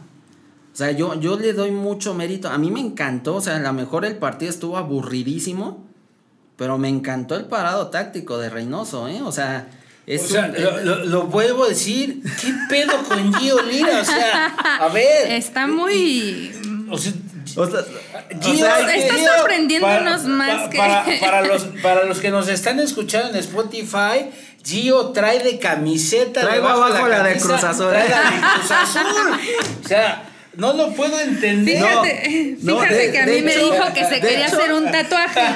[0.74, 2.50] O sea, yo, yo le doy mucho mérito.
[2.50, 5.86] A mí me encantó, o sea, a lo mejor el partido estuvo aburridísimo,
[6.56, 9.22] pero me encantó el parado táctico de Reynoso, ¿eh?
[9.22, 9.68] O sea,
[10.08, 14.00] es o sea, lo, vuelvo a decir, ¿qué pedo con Gio Lira?
[14.00, 14.46] O sea,
[14.80, 15.32] a ver.
[15.32, 16.52] Está muy...
[16.90, 17.12] O sea,
[17.46, 20.78] Gio, está sorprendiéndonos más que...
[21.20, 24.30] Para, los, para los que nos están escuchando en Spotify,
[24.64, 26.42] Gio trae de camiseta.
[26.42, 27.90] Trae abajo la, de Cruz Azul.
[27.90, 29.40] Trae la de Cruz Azul.
[29.84, 30.28] O sea...
[30.56, 31.78] No lo puedo entender.
[31.78, 35.40] Fíjate, fíjate que a mí me dijo que se quería hacer un tatuaje.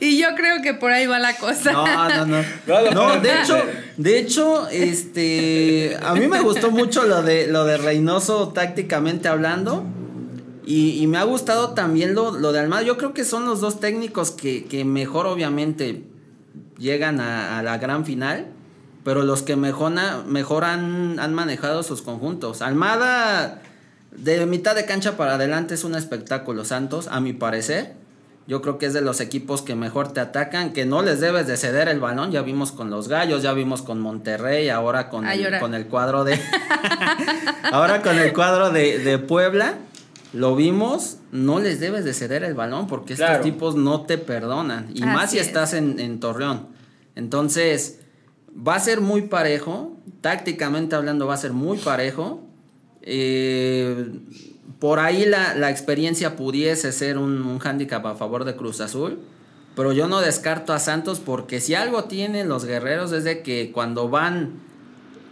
[0.00, 1.72] yo, y yo creo que por ahí va la cosa.
[1.72, 2.42] No, no, no.
[2.92, 3.62] No, de hecho,
[3.98, 9.84] de hecho, este, a mí me gustó mucho lo de lo de Reynoso tácticamente hablando.
[10.64, 12.82] Y, me ha gustado también lo, lo de Almada.
[12.82, 16.04] Yo creo que son los dos técnicos que, que mejor, obviamente,
[16.78, 18.46] llegan a, a la gran final
[19.04, 19.92] pero los que mejor,
[20.26, 22.62] mejor han, manejado sus conjuntos.
[22.62, 23.60] Almada,
[24.12, 26.64] de mitad de cancha para adelante, es un espectáculo.
[26.64, 27.94] Santos, a mi parecer,
[28.46, 31.46] yo creo que es de los equipos que mejor te atacan, que no les debes
[31.48, 32.30] de ceder el balón.
[32.30, 36.22] Ya vimos con los Gallos, ya vimos con Monterrey, ahora con, el, con el cuadro
[36.22, 36.40] de.
[37.72, 39.74] ahora con el cuadro de, Puebla.
[40.32, 44.90] Lo vimos, no les debes de ceder el balón porque estos tipos no te perdonan.
[44.94, 46.68] Y más si estás en, en Torreón.
[47.14, 47.98] Entonces,
[48.56, 52.42] Va a ser muy parejo, tácticamente hablando va a ser muy parejo.
[53.02, 54.10] Eh,
[54.78, 59.20] por ahí la, experiencia pudiese ser un, un hándicap a favor de Cruz Azul.
[59.74, 63.72] Pero yo no descarto a Santos porque si algo tienen los guerreros es de que
[63.72, 64.60] cuando van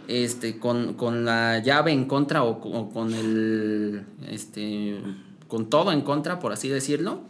[0.07, 2.59] este, con, la llave en contra o,
[2.91, 4.99] con el este,
[5.47, 7.21] con todo en contra, por así decirlo,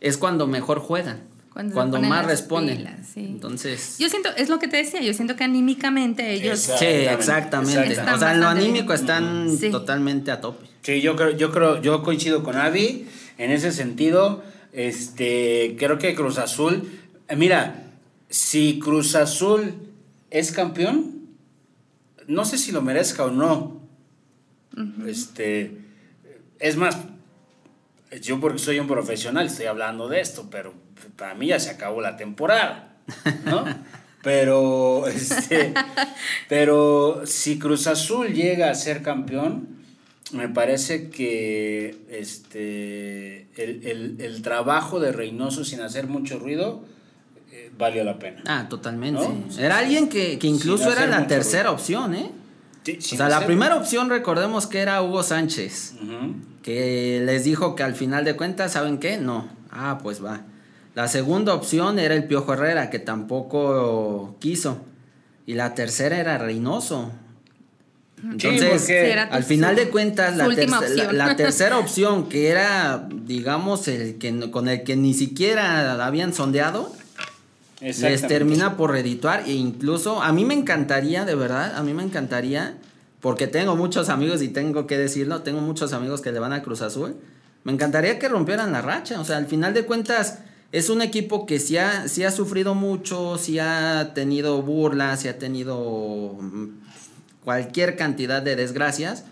[0.00, 2.86] es cuando mejor juegan cuando, más responden.
[3.14, 3.96] Entonces.
[3.98, 6.58] Yo siento, es lo que te decía, yo siento que anímicamente ellos.
[6.60, 8.00] Sí, exactamente.
[8.00, 10.66] O sea, en lo anímico están totalmente a tope.
[10.82, 13.06] Sí, yo creo, yo creo, yo coincido con Avi
[13.38, 14.42] en ese sentido.
[14.72, 16.88] Este, creo que Cruz Azul,
[17.28, 17.84] eh, mira,
[18.30, 19.74] si Cruz Azul
[20.30, 21.28] es campeón,
[22.26, 23.82] no sé si lo merezca o no.
[25.06, 25.76] Este,
[26.58, 26.96] es más,
[28.22, 30.72] yo porque soy un profesional estoy hablando de esto, pero
[31.16, 32.96] para mí ya se acabó la temporada,
[33.44, 33.64] ¿no?
[34.22, 35.74] pero, este,
[36.48, 39.82] pero si Cruz Azul llega a ser campeón,
[40.32, 46.84] me parece que este, el, trabajo de Reynoso sin hacer mucho ruido
[47.50, 48.42] eh, valió la pena.
[48.46, 49.22] Ah, totalmente.
[49.58, 52.30] Era alguien que, incluso era la tercera opción, ¿eh?
[52.86, 55.94] o sea, la primera opción recordemos que era Hugo Sánchez,
[56.62, 59.18] que les dijo que al final de cuentas, ¿saben qué?
[59.18, 59.48] No.
[59.70, 60.44] Ah, pues va.
[60.94, 64.78] La segunda opción era el Piojo Herrera, que tampoco quiso.
[65.46, 67.12] Y la tercera era Reynoso.
[68.22, 68.88] Entonces,
[69.30, 70.46] al final de cuentas, la,
[71.12, 76.92] la, tercera opción, que era, digamos, el que con el que ni siquiera habían sondeado,
[77.80, 79.44] les termina por redituar.
[79.46, 82.76] E incluso, a mí me encantaría, de verdad, a mí me encantaría,
[83.20, 86.62] porque tengo muchos amigos y tengo que decirlo, tengo muchos amigos que le van a
[86.62, 87.16] Cruz Azul.
[87.64, 89.20] Me encantaría que rompieran la racha.
[89.20, 90.38] O sea, al final de cuentas,
[90.72, 95.38] es un equipo que sí ha, ha sufrido mucho, sí ha tenido burlas, sí ha
[95.38, 96.68] tenido mm,
[97.44, 99.24] cualquier cantidad de desgracias.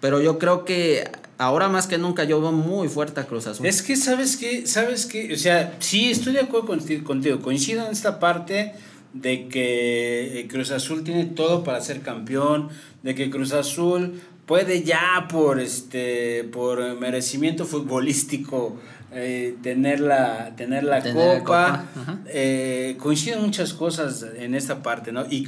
[0.00, 3.66] Pero yo creo que ahora más que nunca yo veo muy fuerte a Cruz Azul.
[3.66, 4.66] Es que, ¿sabes qué?
[4.66, 5.34] ¿Sabes qué?
[5.34, 7.42] O sea, sí, estoy de acuerdo contigo.
[7.42, 8.72] Coincido en esta parte
[9.12, 12.68] de que eh, Cruz Azul tiene todo para ser campeón,
[13.02, 18.78] de que Cruz Azul puede ya por este por merecimiento futbolístico
[19.12, 21.86] eh, tener la, tener la copa.
[22.26, 25.26] Eh, coinciden muchas cosas en esta parte, ¿no?
[25.28, 25.46] Y,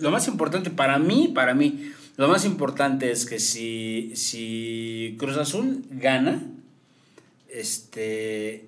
[0.00, 5.36] lo más importante para mí, para mí, lo más importante es que si, si Cruz
[5.36, 6.42] Azul gana,
[7.48, 8.66] este,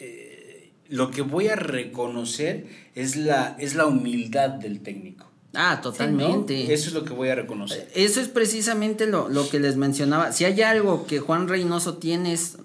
[0.00, 5.26] eh, lo que voy a reconocer es la, es la humildad del técnico.
[5.54, 6.72] Ah, totalmente.
[6.72, 7.88] Eso es lo que voy a reconocer.
[7.94, 10.32] Eso es precisamente lo, lo, que les mencionaba.
[10.32, 12.58] Si hay algo que Juan Reynoso tiene es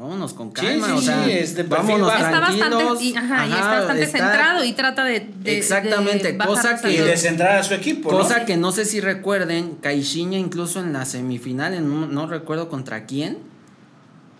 [0.00, 2.12] vámonos con Sí, calma, sí, o sea, sí, de vámonos.
[2.12, 3.02] Está bastante, tranquilos.
[3.02, 6.92] y, ajá, y está bastante está- centrado y trata de, de- Exactamente, de cosa que-
[6.92, 8.18] Y los- descentrar a su equipo, ¿no?
[8.18, 12.68] Cosa que no sé si recuerden, Caixinha incluso en la semifinal, en un- no recuerdo
[12.70, 13.38] contra quién,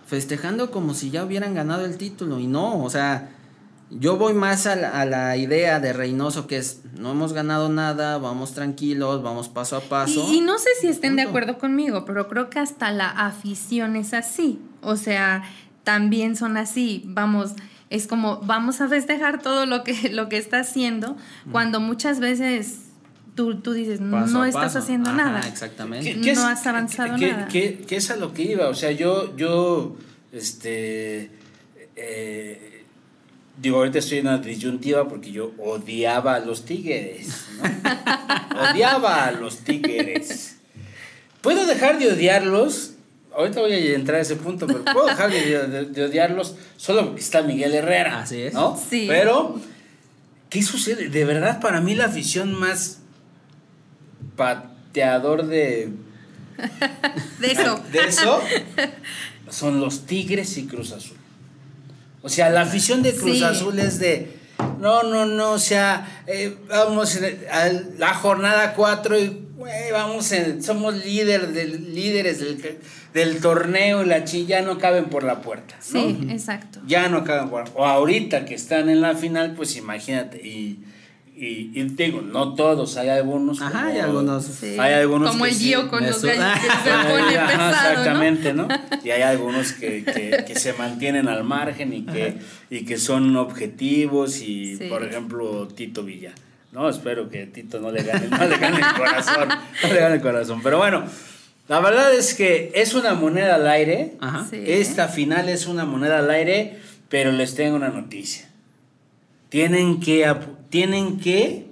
[0.07, 2.39] festejando como si ya hubieran ganado el título.
[2.39, 3.29] Y no, o sea,
[3.91, 7.67] yo voy más a la, a la idea de Reynoso que es, no hemos ganado
[7.69, 10.25] nada, vamos tranquilos, vamos paso a paso.
[10.31, 13.95] Y, y no sé si estén de acuerdo conmigo, pero creo que hasta la afición
[13.95, 14.59] es así.
[14.81, 15.43] O sea,
[15.83, 17.03] también son así.
[17.05, 17.51] Vamos,
[17.89, 21.17] es como vamos a festejar todo lo que, lo que está haciendo,
[21.51, 22.79] cuando muchas veces
[23.35, 24.79] tú, tú dices, Paso no estás paso.
[24.79, 25.47] haciendo Ajá, nada.
[25.47, 26.19] Exactamente.
[26.21, 26.33] ¿Qué?
[26.33, 27.47] no has avanzado qué- nada.
[27.49, 28.67] qué- qué es a lo que iba?
[28.69, 29.95] O sea, yo, yo,
[30.31, 31.31] este,
[31.95, 32.70] eh,
[33.61, 38.71] digo, ahorita estoy en una disyuntiva porque yo odiaba a los tigres, ¿no?
[38.71, 40.57] odiaba a los tigres.
[41.41, 42.93] ¿Puedo dejar de odiarlos?
[43.35, 47.05] Ahorita voy a entrar a ese punto, pero puedo dejar de, de- de odiarlos solo
[47.05, 48.21] porque está Miguel Herrera.
[48.21, 48.53] Así es.
[48.53, 48.77] ¿no?
[48.89, 49.05] Sí.
[49.07, 49.59] Pero,
[50.49, 51.07] ¿qué sucede?
[51.09, 52.99] De verdad, para mí la afición más
[54.35, 55.89] pateador de,
[57.39, 57.81] De eso.
[57.91, 58.41] de eso
[59.49, 61.17] son los Tigres y Cruz Azul.
[62.23, 63.43] O sea, la afición de Cruz Sí.
[63.43, 64.39] Azul es de.
[64.79, 69.41] No, no, no, o sea, eh, vamos en- a la jornada 4 y
[69.91, 72.77] vamos, en- somos líder líderes del,
[73.13, 75.75] del torneo y la chi ya no caben por la puerta.
[75.93, 75.99] ¿no?
[76.01, 76.79] Sí, exacto.
[76.85, 80.37] Ya no caben por O ahorita que están en la final, pues imagínate.
[80.45, 80.79] Y,
[81.43, 83.61] y, y digo, no todos, hay algunos.
[83.61, 84.45] Ajá, como- hay algunos.
[84.45, 84.77] Sí.
[84.79, 87.57] Hay algunos Como que el sí, Gio con los gallos que se pone Ajá, pesado,
[87.57, 87.69] ¿no?
[87.89, 88.67] exactamente, ¿no?
[89.03, 92.37] Y hay algunos que, que, que se mantienen al margen y que,
[92.69, 94.85] y que son objetivos y, Sí.
[94.87, 96.31] por ejemplo, Tito Villa.
[96.71, 100.15] No, espero que Tito no le gane, no le gane el corazón, no le gane
[100.15, 100.61] el corazón.
[100.63, 101.03] Pero bueno,
[101.67, 104.13] la verdad es que es una moneda al aire.
[104.21, 104.45] Ajá.
[104.49, 104.61] Sí.
[104.65, 106.77] Esta final es una moneda al aire,
[107.09, 108.47] pero les tengo una noticia.
[109.51, 110.33] Tienen que,
[110.69, 111.67] tienen que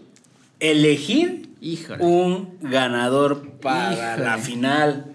[0.60, 2.04] elegir Híjole.
[2.04, 4.26] un ganador para Híjole.
[4.26, 5.06] la final.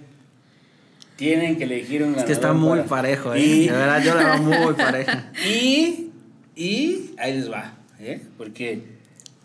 [1.16, 2.20] Tienen que elegir un ganador.
[2.22, 3.40] Es que está muy para- parejo, ¿eh?
[3.40, 5.30] Y, De verdad, yo la veo muy pareja.
[5.46, 6.10] y,
[6.56, 8.22] y ahí les va, ¿eh?
[8.38, 8.93] Porque...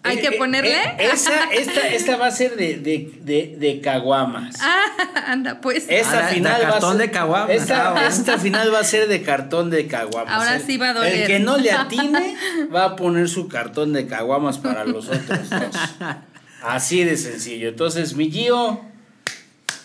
[0.04, 0.72] ¿Hay eh, que eh, ponerle?
[0.72, 4.56] eh, esa, esta, esta va a ser de, de, de, de caguamas.
[4.62, 4.86] Ah,
[5.28, 5.86] anda, pues.
[5.90, 7.50] Esta de final va a cartón ser- de caguamas.
[7.50, 10.34] Esta, Ah, esta final va a ser de cartón de caguamas.
[10.34, 11.14] Ahora El- sí va a doler.
[11.14, 12.36] El que no le atine
[12.74, 15.76] va a poner su cartón de caguamas para los otros dos.
[16.64, 17.70] Así de sencillo.
[17.70, 18.82] Entonces, mi Gio,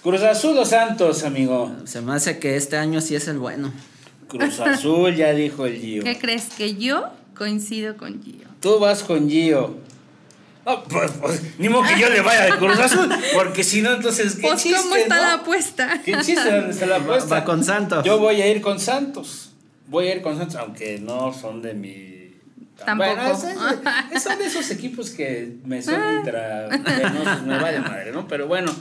[0.03, 1.75] Cruz Azul o Santos, amigo.
[1.87, 3.73] Se me hace que este año sí es el bueno.
[4.29, 6.03] Cruz Azul, ya dijo el Gio.
[6.05, 6.47] ¿Qué crees?
[6.57, 8.47] Que yo coincido con Gio.
[8.61, 9.77] Tú vas con Gio.
[10.67, 13.93] No, pues, pues, ni modo que yo le vaya de Cruz Azul, porque si no,
[13.95, 15.23] entonces, ¿qué Pues, chiste, ¿cómo está no?
[15.23, 16.01] la apuesta?
[16.05, 16.51] ¿Qué chiste?
[16.51, 17.35] ¿Dónde está la Va- apuesta?
[17.35, 18.05] va con Santos.
[18.05, 19.51] Yo voy a ir con Santos.
[19.89, 22.35] Voy a ir con Santos, aunque no son de mi.
[22.85, 23.11] Tampoco.
[23.15, 23.45] Bueno, es-
[24.17, 26.15] es- son de esos equipos que me son Ah.
[26.19, 28.27] intravenosos, me vale madre, ¿no?
[28.27, 28.75] Pero bueno.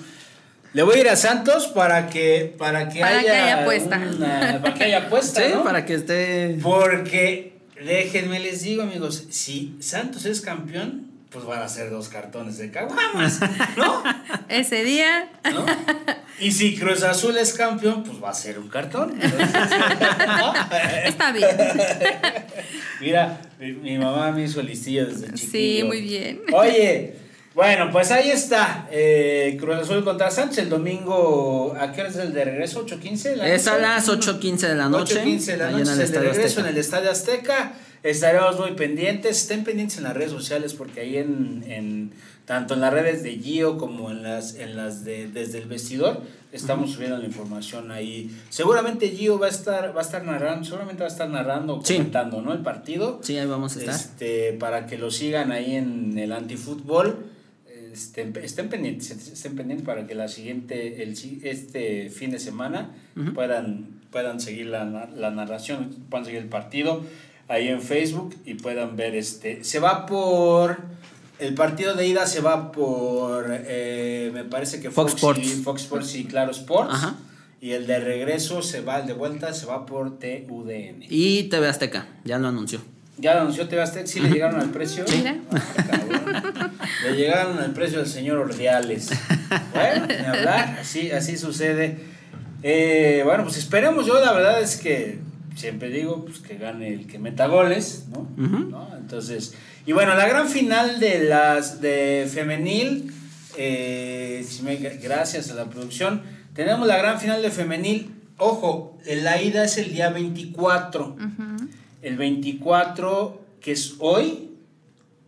[0.74, 3.98] Le voy a ir a Santos para que para que Para haya que haya apuesta.
[4.16, 5.64] una- para que haya apuesta, Sí, ¿no?
[5.64, 6.58] para que esté.
[6.64, 7.54] Porque
[7.86, 12.70] déjenme les digo, amigos, si Santos es campeón, pues van a ser dos cartones de
[12.72, 13.40] caguamas,
[13.78, 14.04] ¿no?
[14.50, 15.30] Ese día.
[15.52, 15.66] ¿no?
[16.40, 19.20] Y si Cruz Azul es campeón, pues va a ser un cartón.
[19.20, 19.50] Entonces,
[20.40, 20.54] ¿no?
[21.06, 21.50] Está bien.
[23.02, 25.52] Mira, mi, mi mamá me hizo listillo desde chiquillo.
[25.52, 26.42] Sí, muy bien.
[26.54, 27.16] Oye,
[27.54, 28.88] bueno, pues ahí está.
[28.92, 31.76] eh, Cruz Azul contra Sánchez el domingo.
[31.80, 32.86] ¿A qué hora es el de regreso?
[32.86, 35.24] ¿8.15 de la Es a las 8.15 de la noche.
[35.24, 36.62] 8.15 de la noche, en el es el de regreso Azteca.
[36.62, 37.74] en el Estadio Azteca.
[38.04, 42.12] Estaremos muy pendientes, estén pendientes en las redes sociales porque ahí en, en
[42.46, 46.22] tanto en las redes de Gio como en las en las de desde el vestidor
[46.52, 48.30] estamos subiendo la información ahí.
[48.50, 51.94] Seguramente Gio va a estar va a estar narrando, seguramente va a estar narrando Sí.
[51.96, 52.52] comentando, ¿no?
[52.52, 53.22] El partido.
[53.24, 53.96] Sí, ahí vamos a estar.
[53.96, 57.28] Este, para que lo sigan ahí en el antifútbol.
[57.94, 62.92] Este, estén pendientes, estén pendientes para que la siguiente, el, este fin de semana
[63.36, 64.84] puedan, puedan seguir la,
[65.16, 67.04] la narración, puedan seguir el partido
[67.48, 69.64] ahí en Facebook y puedan ver este.
[69.64, 70.78] Se va por.
[71.40, 73.46] El partido de ida se va por.
[73.50, 75.64] eh, me parece que Fox Fox, y, Sports.
[75.64, 76.94] Fox Sports y Claro Sports.
[76.94, 77.16] Ajá.
[77.60, 81.06] Y el de regreso se va, el de vuelta se va por TUDN.
[81.10, 82.82] Y TV Azteca, ya lo anunció.
[83.18, 85.06] Ya lo anunció TV Azteca, sí le llegaron al precio.
[85.08, 86.72] Ah, cabrón.
[87.06, 89.12] Le llegaron al precio del señor Ordiales.
[89.74, 92.00] Bueno, ni hablar, así, así sucede.
[92.64, 95.20] Eh, bueno, pues esperemos, yo la verdad es que
[95.56, 98.28] siempre digo pues que gane el que meta goles, ¿no?
[98.38, 98.90] ¿No?
[98.98, 99.54] Entonces,
[99.86, 103.12] y bueno, la gran final de las de femenil,
[103.58, 106.22] eh, si me- gracias a la producción,
[106.54, 111.16] tenemos la gran final de femenil ojo, la ida es el día 24.
[112.02, 114.50] El 24, que es hoy,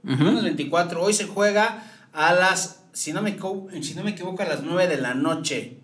[0.05, 3.37] el 24, hoy se juega a las, si no me,
[3.81, 5.77] si no me equivoco, a las 9 de la noche.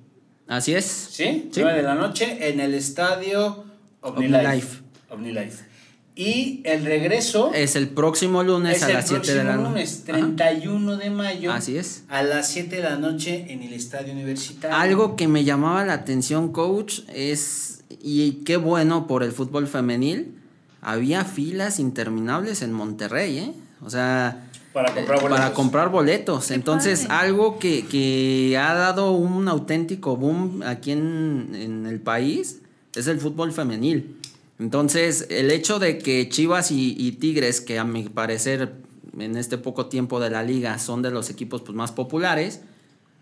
[0.47, 0.85] Así es.
[0.85, 1.49] ¿Sí?
[1.53, 1.61] Sí.
[1.61, 3.63] 9 de la noche en el estadio
[4.01, 4.81] OmniLife.
[5.09, 5.71] OmniLife.
[6.13, 9.69] Y el regreso Es el próximo lunes es a las 7 de la noche.
[9.69, 11.53] lunes, 31 de mayo.
[11.53, 12.03] Así es.
[12.09, 14.75] A las 7 de la noche en el estadio universitario.
[14.77, 20.35] Algo que me llamaba la atención, coach, es, y qué bueno por el fútbol femenil,
[20.81, 23.53] había filas interminables en Monterrey, ¿eh?
[23.83, 25.39] O sea, Para comprar eh, boletos.
[25.39, 26.51] para comprar boletos.
[26.51, 27.27] Entonces, padre.
[27.27, 32.60] algo que, que ha dado un auténtico boom aquí en, en el país
[32.95, 34.17] es el fútbol femenil.
[34.59, 38.73] Entonces, el hecho de que Chivas y, y Tigres, que a mi parecer
[39.17, 42.61] en este poco tiempo de la liga son de los equipos pues, más populares,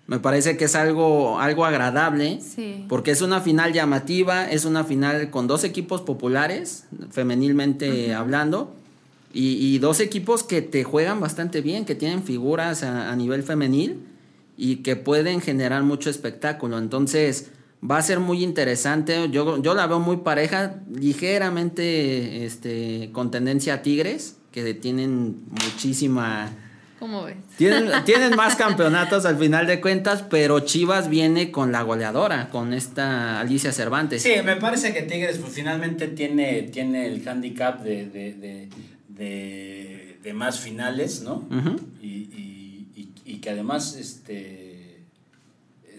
[0.07, 2.85] me parece que es algo, algo agradable, Sí.
[2.89, 8.73] porque es una final llamativa, es una final con dos equipos populares, femenilmente hablando,
[9.33, 13.43] y, y dos equipos que te juegan bastante bien, que tienen figuras a, a nivel
[13.43, 13.99] femenil
[14.57, 16.79] y que pueden generar mucho espectáculo.
[16.79, 17.51] Entonces,
[17.83, 19.29] va a ser muy interesante.
[19.31, 26.49] Yo, yo la veo muy pareja, ligeramente este, con tendencia a Tigres, que tienen muchísima...
[26.99, 27.37] ¿Cómo ves?
[27.57, 32.73] Tienen, tienen más campeonatos al final de cuentas, pero Chivas viene con la goleadora, con
[32.73, 34.21] esta Alicia Cervantes.
[34.21, 38.69] Sí, me parece que Tigres pues, finalmente tiene, tiene el handicap de, de, de,
[39.07, 41.47] de- de más finales, ¿no?
[42.01, 44.68] Y, y- y- y que además este,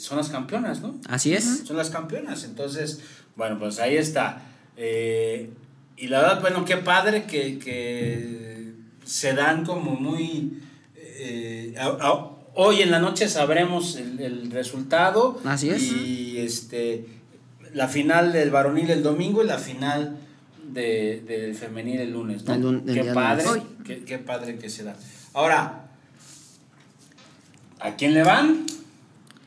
[0.00, 0.94] son las campeonas, ¿no?
[1.08, 1.62] Así es.
[1.64, 2.44] Son las campeonas.
[2.44, 3.00] Entonces,
[3.36, 4.42] bueno, pues ahí está.
[4.76, 5.50] Eh,
[5.96, 8.72] y la verdad, bueno, qué padre que, que
[9.04, 10.60] se dan como muy...
[10.96, 15.40] eh, a- a- hoy en la noche sabremos el, el resultado.
[15.44, 15.82] Así es.
[15.92, 17.06] Y este,
[17.74, 20.16] la final del varonil el domingo y la final
[20.72, 22.44] de- del femenil el lunes.
[22.44, 22.54] ¿no?
[22.54, 23.44] El lun- qué padre.
[23.84, 24.96] Qué, qué padre que se da.
[25.34, 25.86] Ahora,
[27.80, 28.64] ¿a quién le van?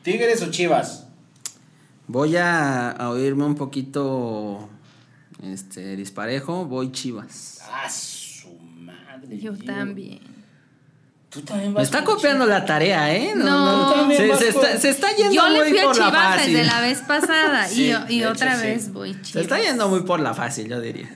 [0.04, 1.06] ¿Tigres o Chivas?
[2.06, 4.68] Voy a, a oírme un poquito
[5.42, 7.60] este, disparejo, voy Chivas.
[7.72, 9.38] Ah, su madre.
[9.38, 10.20] Yo también.
[11.30, 12.60] Tú también Me vas está con copiando Chivas.
[12.60, 13.32] la tarea, ¿eh?
[13.34, 13.88] No.
[13.88, 15.82] Tú también Se, vas se con- está, se está yendo Yo muy le fui a
[15.82, 16.52] por la Chivas fácil.
[16.54, 18.66] desde la vez pasada Sí, y, yo- otra hecho, sí.
[18.68, 19.30] vez voy Chivas.
[19.32, 21.10] Se está yendo muy por la fácil, yo diría.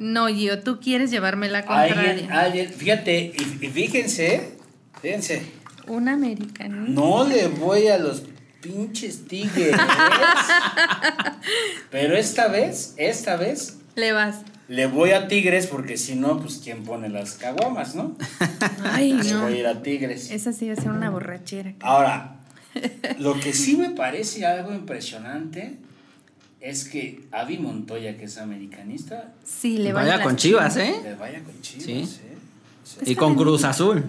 [0.00, 2.40] No, Gio, tú quieres llevarme la Alguien, contraria.
[2.40, 4.58] alguien, fíjate, y, y fíjense,
[5.00, 5.42] fíjense,
[5.88, 6.84] Un americano.
[6.88, 8.22] no le voy a los
[8.60, 9.76] pinches tigres.
[11.90, 14.36] pero esta vez, esta vez, Le vas.
[14.68, 18.16] le voy a tigres porque si no, pues quién pone las caguamas, ¿no?
[18.82, 19.42] Ay, Le no.
[19.42, 20.30] voy a ir a tigres.
[20.30, 21.74] Esa sí va a ser una borrachera.
[21.80, 22.36] Ahora,
[23.18, 25.76] lo que sí me parece algo impresionante
[26.60, 30.94] es que Avi Montoya, que es americanista, Sí, le Vaya las con Chivas, ¿eh?
[31.02, 31.92] le vaya con Chivas, Sí.
[31.92, 32.06] ¿eh?
[32.84, 33.12] Sí.
[33.12, 34.04] Y con Cruz Azul.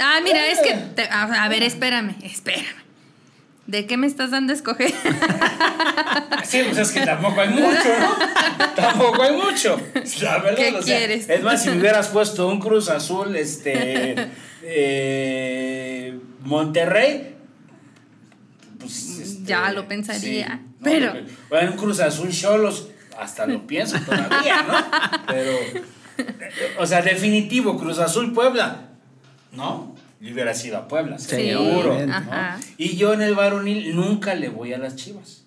[0.00, 0.74] Ah, mira, es que.
[0.94, 2.84] te- a, a ver, espérame, espérame.
[3.66, 4.92] ¿De qué me estás dando a escoger?
[6.44, 7.66] Sí, pues es que tampoco hay mucho,
[7.98, 8.16] ¿no?
[8.76, 9.76] tampoco hay mucho.
[10.22, 11.28] La verdad, ¿Qué o sea, quieres?
[11.28, 14.14] Es más, si me hubieras puesto un Cruz Azul, este.
[14.62, 17.34] eh, Monterrey.
[18.78, 20.84] Pues, este, Ya lo pensaría, ¿no?
[20.84, 21.14] pero-
[21.48, 22.88] Bueno, un Cruz Azul Cholos,
[23.18, 24.74] hasta lo pienso todavía, ¿no?
[25.26, 25.52] Pero.
[26.78, 28.90] O sea, definitivo, Cruz Azul Puebla.
[29.52, 29.94] ¿No?
[30.20, 31.96] Yo hubiera sido a Puebla, Sí, seguro.
[32.78, 35.44] Y yo en el varonil nunca le voy a las chivas.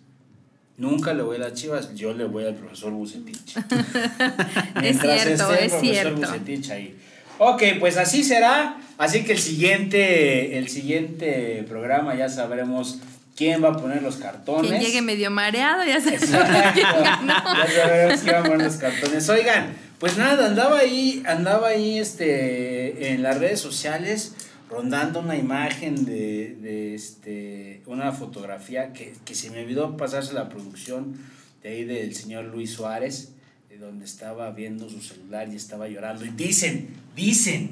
[0.78, 3.56] Nunca le voy a las chivas, yo le voy al profesor Bucetich.
[4.80, 6.16] Mientras cierto, esté el es profesor cierto.
[6.22, 6.98] Bucetich ahí.
[7.38, 8.78] Ok, pues así será.
[8.98, 13.00] Así que el siguiente, el siguiente programa ya sabremos
[13.36, 14.70] quién va a poner los cartones.
[14.70, 17.34] Quien llegue medio mareado, ya se quién ganó.
[17.34, 19.30] Ya sabemos quién va a poner los cartones.
[19.30, 24.34] Oigan, pues nada, andaba ahí, andaba ahí este, en las redes sociales
[24.70, 31.18] rondando una imagen de, este, una fotografía que, que se me olvidó pasarse la producción
[31.64, 33.34] de ahí del señor Luis Suárez,
[33.70, 36.24] de donde estaba viendo su celular y estaba llorando.
[36.24, 37.72] Y dicen, dicen,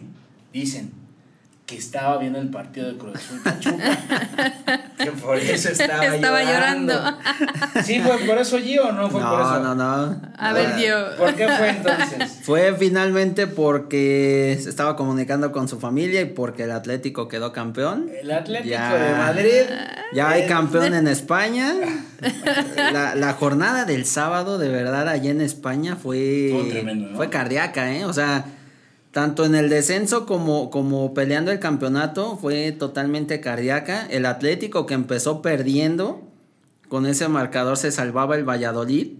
[0.52, 1.07] dicen
[1.68, 3.98] que estaba viendo el partido de Cruz Azul Pachuca.
[4.98, 6.94] que por eso estaba, Estaba llorando.
[6.94, 7.84] llorando.
[7.84, 9.60] ¿Sí fue por eso, Gio, o no fue por No, eso?
[9.60, 10.22] no, no.
[10.38, 10.96] A ver, Gio.
[11.18, 12.40] ¿Por qué fue entonces?
[12.44, 18.10] Fue finalmente porque se estaba comunicando con su familia y porque el Atlético quedó campeón.
[18.22, 18.94] El Atlético Ya.
[18.96, 19.62] de Madrid.
[20.14, 21.74] Ya hay campeón en España.
[22.78, 26.48] La, la jornada del sábado, de verdad, allá en España fue.
[26.48, 27.18] Estuvo tremendo, ¿no?
[27.18, 28.06] Fue cardíaca, ¿eh?
[28.06, 28.46] O sea,
[29.12, 34.08] tanto en el descenso como, como peleando el campeonato, fue totalmente cardíaca.
[34.10, 36.22] El Atlético que empezó perdiendo,
[36.90, 39.20] con ese marcador se salvaba el Valladolid.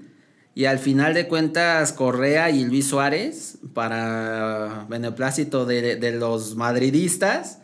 [0.56, 7.60] Y al final de cuentas, Correa y Luis Suárez, para beneplácito de, de los madridistas,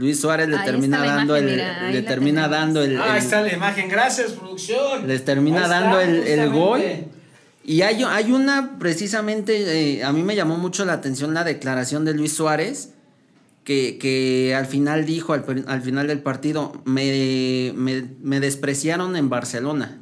[0.00, 1.62] Luis Suárez le termina dando el,
[1.92, 5.06] le termina dando el, Ah, está la imagen, gracias producción.
[5.06, 6.80] Les termina dando el, el, gol.
[7.62, 12.04] Y hay, hay una, precisamente, eh, a mí me llamó mucho la atención la declaración
[12.04, 12.94] de Luis Suárez,
[13.64, 19.28] que, que al final dijo, al, al final del partido, me, me, me, despreciaron en
[19.28, 19.98] Barcelona.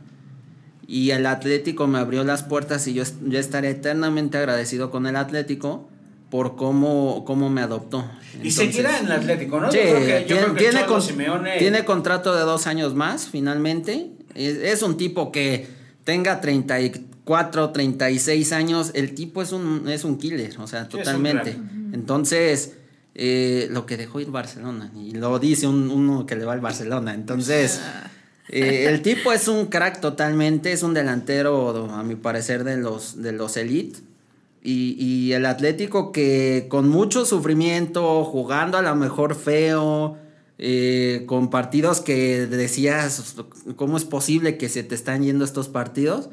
[0.87, 5.17] Y el Atlético me abrió las puertas y yo, yo estaré eternamente agradecido con el
[5.17, 5.89] Atlético
[6.31, 8.09] por cómo, cómo me adoptó.
[8.43, 9.71] y seguirá en el Atlético, ¿no?
[9.73, 11.59] Sí, yo creo que, yo tiene, creo que tiene, con, Simeone...
[11.59, 14.11] tiene, contrato de dos años más, finalmente.
[14.35, 15.67] Es, es, un tipo que
[16.05, 16.41] tenga
[17.29, 18.91] 34, 36 años.
[18.95, 21.57] El tipo es un, es un killer, o sea, sí, totalmente.
[21.93, 22.75] Entonces,
[23.15, 26.61] eh, lo que dejó ir Barcelona, y lo dice un, uno que le va al
[26.61, 27.15] Barcelona.
[27.15, 27.81] Entonces,
[28.49, 33.21] eh, el tipo es un crack totalmente, es un delantero, a mi parecer, de los,
[33.21, 34.01] de los elite.
[34.63, 40.19] Y, y, el Atlético que con mucho sufrimiento, jugando a lo mejor feo,
[40.59, 43.37] eh, con partidos que decías,
[43.77, 46.29] ¿cómo es posible que se te están yendo estos partidos?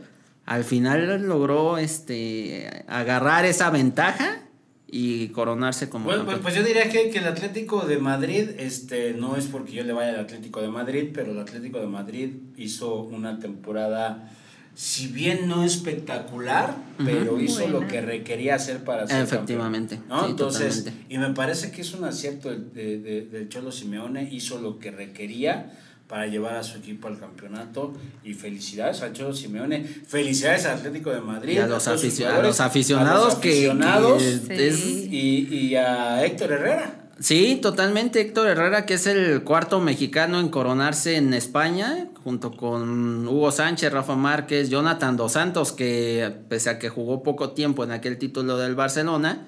[0.45, 4.41] Al final logró este, agarrar esa ventaja
[4.87, 9.13] y coronarse como bueno, pues, pues, yo diría que, que, el Atlético de Madrid, este,
[9.13, 12.29] no es porque yo le vaya al Atlético de Madrid, pero el Atlético de Madrid
[12.57, 14.31] hizo una temporada
[14.75, 17.05] si bien no espectacular, uh -huh.
[17.05, 17.79] pero hizo Buena.
[17.79, 19.95] lo que requería hacer para ser Efectivamente.
[19.95, 20.25] Campeón, ¿no?
[20.25, 21.15] Sí, Entonces, totalmente.
[21.15, 24.77] y me parece que es un acierto del de, de, de Cholo Simeone, hizo lo
[24.77, 25.71] que requería
[26.07, 27.93] para llevar a su equipo al campeonato
[28.23, 32.23] y felicidades al Cholo Simeone, felicidades al Atlético de Madrid, y a los, a afici
[32.23, 34.85] a los aficionados, a los aficionados que, que es...
[34.85, 37.01] y, y a Héctor Herrera.
[37.17, 38.19] Sí, totalmente.
[38.19, 43.93] Héctor Herrera, que es el cuarto mexicano en coronarse en España, junto con Hugo Sánchez,
[43.93, 48.57] Rafa Márquez, Jonathan Dos Santos, que pese a que jugó poco tiempo en aquel título
[48.57, 49.45] del Barcelona,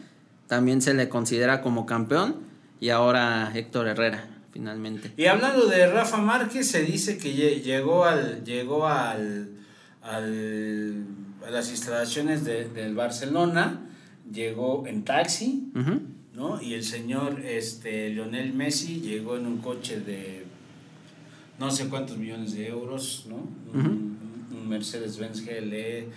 [0.48, 2.38] también se le considera como campeón.
[2.80, 4.26] Y ahora Héctor Herrera,
[4.58, 5.12] finalmente.
[5.16, 9.50] Y hablando de Rafa Márquez, se dice que llegó al llegó al,
[10.02, 11.06] al
[11.46, 13.88] a las instalaciones de, del Barcelona,
[14.32, 15.72] llegó en taxi.
[15.76, 16.00] Uh -huh.
[16.34, 16.62] ¿no?
[16.62, 20.46] Y el señor este, Lionel Messi llegó en un coche de
[21.60, 23.38] no sé cuántos millones de euros, ¿no?
[23.38, 23.90] Uh -huh.
[23.90, 26.08] un, un Mercedes-Benz GLE,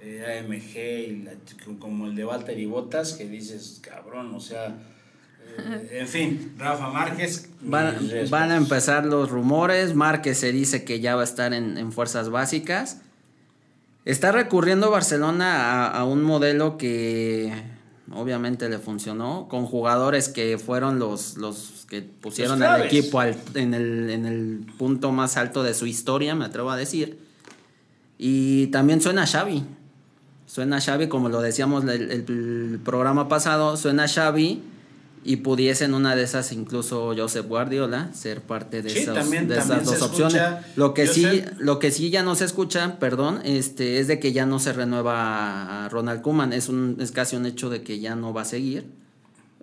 [0.00, 0.74] eh, AMG,
[1.10, 1.32] y la,
[1.78, 4.64] como el de Walter y Botas, que dices, cabrón, o sea,
[5.90, 7.48] en fin, Rafa Márquez.
[7.60, 7.96] Van,
[8.30, 11.92] van, a empezar los rumores, Márquez se dice que ya va a estar en, en
[11.92, 13.00] fuerzas básicas.
[14.04, 17.52] Está recurriendo Barcelona a, a un modelo que
[18.12, 23.74] obviamente le funcionó, con jugadores que fueron los, los que pusieron al equipo al, en,
[23.74, 27.18] el, en el punto más alto de su historia, me atrevo a decir.
[28.18, 29.64] Y también suena Xavi.
[30.46, 34.62] Suena Xavi, como lo decíamos el, el, programa pasado, suena Xavi
[35.26, 39.58] y pudiesen una de esas incluso Josep Guardiola ser parte de, sí, esas, también, de
[39.58, 40.40] esas dos opciones.
[40.76, 44.32] Lo que sí, lo que sí ya no se escucha, perdón, este es de que
[44.32, 47.98] ya no se renueva a Ronald Koeman, es un es casi un hecho de que
[47.98, 48.86] ya no va a seguir.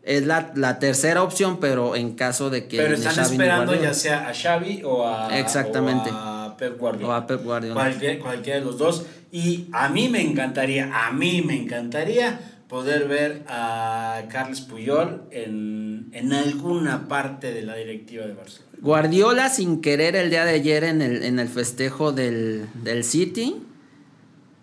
[0.03, 3.93] Es la, la tercera opción, pero en caso de que Pero están Xavi esperando ya
[3.93, 6.11] sea a Xavi o a Exactamente.
[6.11, 7.13] O a Pep Guardiola.
[7.13, 7.75] O a Pep Guardiola.
[7.75, 13.07] Cualquier, cualquiera de los dos y a mí me encantaría, a mí me encantaría poder
[13.07, 18.71] ver a Carles Puyol en, en, alguna parte de la directiva de Barcelona.
[18.81, 23.57] Guardiola, sin querer, el día de ayer en el, en el festejo del, del City,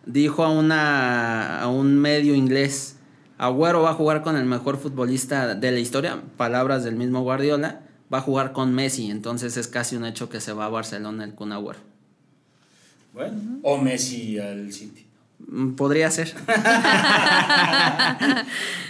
[0.06, 2.96] dijo a, una, a un medio inglés,
[3.38, 7.82] Agüero va a jugar con el mejor futbolista de la historia, palabras del mismo Guardiola,
[8.12, 11.22] va a jugar con Messi, entonces es casi un hecho que se va a Barcelona
[11.22, 11.78] el Kun Agüero.
[13.14, 15.09] Bueno, o Messi al City.
[15.76, 16.34] Podría ser.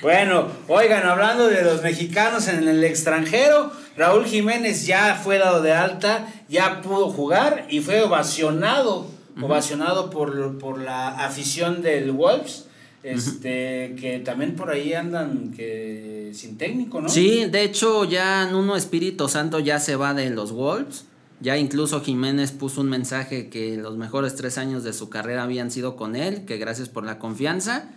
[0.02, 5.72] bueno, oigan, hablando de los mexicanos en el extranjero, Raúl Jiménez ya fue dado de
[5.72, 9.44] alta, ya pudo jugar y fue ovacionado, uh -huh.
[9.44, 12.66] ovacionado por, por la afición del Wolves.
[13.02, 14.00] Este, uh -huh.
[14.00, 17.08] que también por ahí andan que sin técnico, ¿no?
[17.08, 21.06] Sí, de hecho ya Nuno Espíritu Santo ya se va de los Wolves.
[21.40, 25.70] Ya incluso Jiménez puso un mensaje que los mejores tres años de su carrera habían
[25.70, 27.90] sido con él, que gracias por la confianza.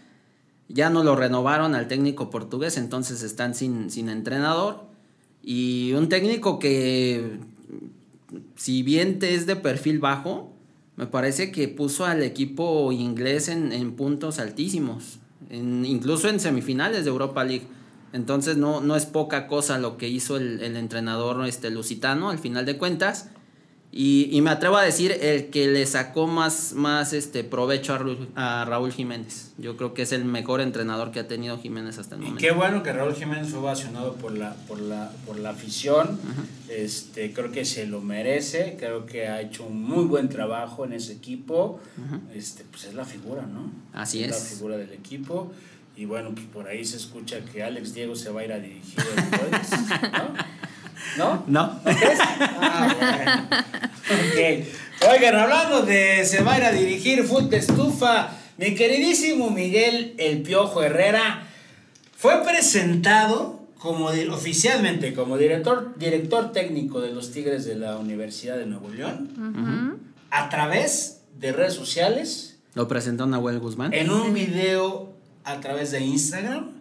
[0.70, 4.86] Ya no lo renovaron al técnico portugués, entonces están sin, sin entrenador.
[5.44, 7.38] Y un técnico que,
[8.56, 10.54] si bien es de perfil bajo,
[10.96, 15.20] me parece que puso al equipo inglés en, en puntos altísimos,
[15.52, 17.68] incluso en semifinales de Europa League.
[18.14, 22.40] Entonces no, no es poca cosa lo que hizo el, el, entrenador este, lusitano al
[22.40, 23.30] final de cuentas.
[23.96, 28.00] Y, y me atrevo a decir el que le sacó más, más este provecho a,
[28.00, 29.52] Raúl- a Raúl Jiménez.
[29.60, 32.42] Yo creo que es el mejor entrenador que ha tenido Jiménez hasta el Y momento.
[32.42, 36.20] qué bueno que Raúl Jiménez fue ovacionado por la, por la, por la afición.
[36.70, 38.78] este, creo que se lo merece.
[38.80, 41.80] Creo que ha hecho un muy buen trabajo en ese equipo.
[42.34, 43.72] este, pues es la figura, ¿no?
[43.94, 44.56] Así La es.
[44.56, 45.52] figura del equipo.
[45.96, 48.60] Y bueno, pues por ahí se escucha que Alex Diego se va a ir a
[48.60, 49.70] dirigir el jueves,
[50.12, 50.34] ¿no?
[51.18, 51.44] ¿No?
[51.48, 51.68] No.
[51.74, 52.20] ¿No crees?
[52.22, 54.24] Ah, bueno.
[54.24, 55.12] Ok.
[55.12, 60.16] Oigan, hablando de se va a ir a dirigir Foot de Estufa, mi queridísimo Miguel
[60.18, 61.48] El Piojo Herrera
[62.18, 68.66] fue presentado como oficialmente como director, director técnico de los Tigres de la Universidad de
[68.66, 70.00] Nuevo León
[70.32, 73.94] a través de redes sociales Lo presentó Nahuel Guzmán.
[73.94, 75.13] en un video
[75.46, 76.72] a través de Instagram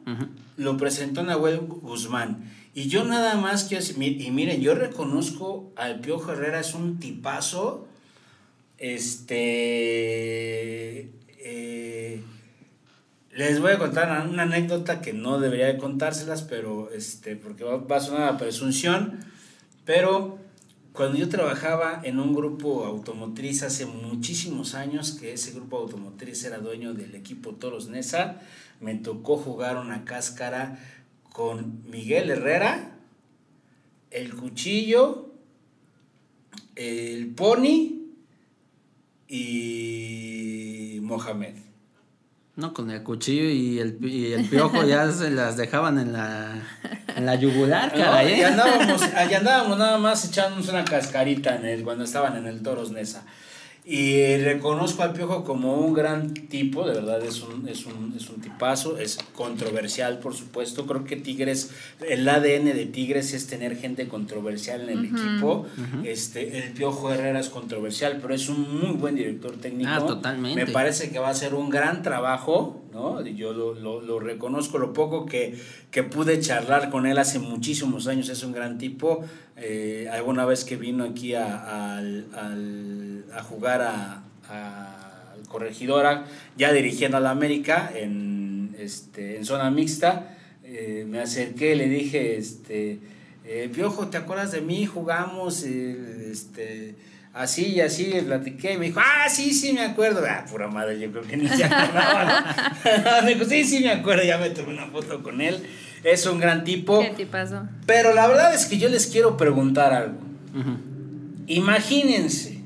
[0.57, 2.51] lo presentó Nahuel Guzmán.
[2.75, 6.75] Y yo nada más quiero decir, mi- y miren, yo reconozco al Piojo Herrera, es
[6.75, 7.87] un tipazo.
[8.79, 11.11] Este.
[11.39, 12.23] eh,
[13.35, 17.77] les voy a contar una anécdota que no debería de contárselas, pero este, porque va,
[17.79, 19.21] va a sonar a presunción.
[19.85, 20.39] Pero
[20.93, 26.59] cuando yo trabajaba en un grupo automotriz hace muchísimos años, que ese grupo automotriz era
[26.59, 28.43] dueño del equipo Toros Nesa,
[28.81, 30.79] me tocó jugar una cáscara
[31.33, 32.99] con Miguel Herrera,
[34.11, 35.31] el cuchillo,
[36.77, 38.03] el pony
[39.29, 41.62] y Mohamed.
[42.55, 46.55] No, con el cuchillo y el, y el piojo ya se las dejaban en la,
[47.17, 48.05] en la yugular, ¿No?
[48.05, 48.33] caray.
[48.35, 48.39] ¿eh?
[48.39, 52.63] Y andábamos, allá andábamos nada más echándonos una cascarita en el, cuando estaban en el
[52.63, 53.25] Toros Nesa.
[53.85, 58.31] Y reconozco al Piojo como un gran tipo, de verdad es un, es un, es
[58.31, 61.73] un tipazo, es controversial por supuesto, creo que Tigres,
[62.09, 65.67] el ADN de Tigres es tener gente controversial en el equipo,
[66.05, 69.91] este, el Piojo Herrera es controversial, pero es un muy buen director técnico.
[69.91, 70.65] Ah, totalmente.
[70.65, 73.21] Me parece que va a ser un gran trabajo, ¿no?
[73.27, 75.59] Y Yo lo, lo- lo reconozco, lo poco que,
[75.91, 79.25] que pude charlar con él hace muchísimos años, es un gran tipo.
[79.65, 82.03] Eh, alguna vez que vino aquí a,
[83.49, 84.19] jugar a,
[85.49, 86.25] Corregidora,
[86.57, 92.39] ya dirigiendo a la América en, este, en zona mixta, eh, me acerqué, le dije,
[92.39, 92.99] este,
[93.45, 94.87] eh, Piojo, ¿te acuerdas de mí?
[94.87, 96.95] Jugamos, este,
[97.35, 100.25] así y así, le platiqué, y me dijo, ah, sí, sí, me acuerdo.
[100.27, 103.23] Ah, pura madre, yo creo que ni se acordaba.
[103.25, 105.63] me dijo, sí, sí, me acuerdo, ya me tomé una foto con él.
[106.05, 107.01] Es un gran tipo.
[107.01, 107.69] ¿Qué te pasó?
[107.87, 110.19] Pero la verdad es que yo les quiero preguntar algo.
[111.47, 112.61] Imagínense,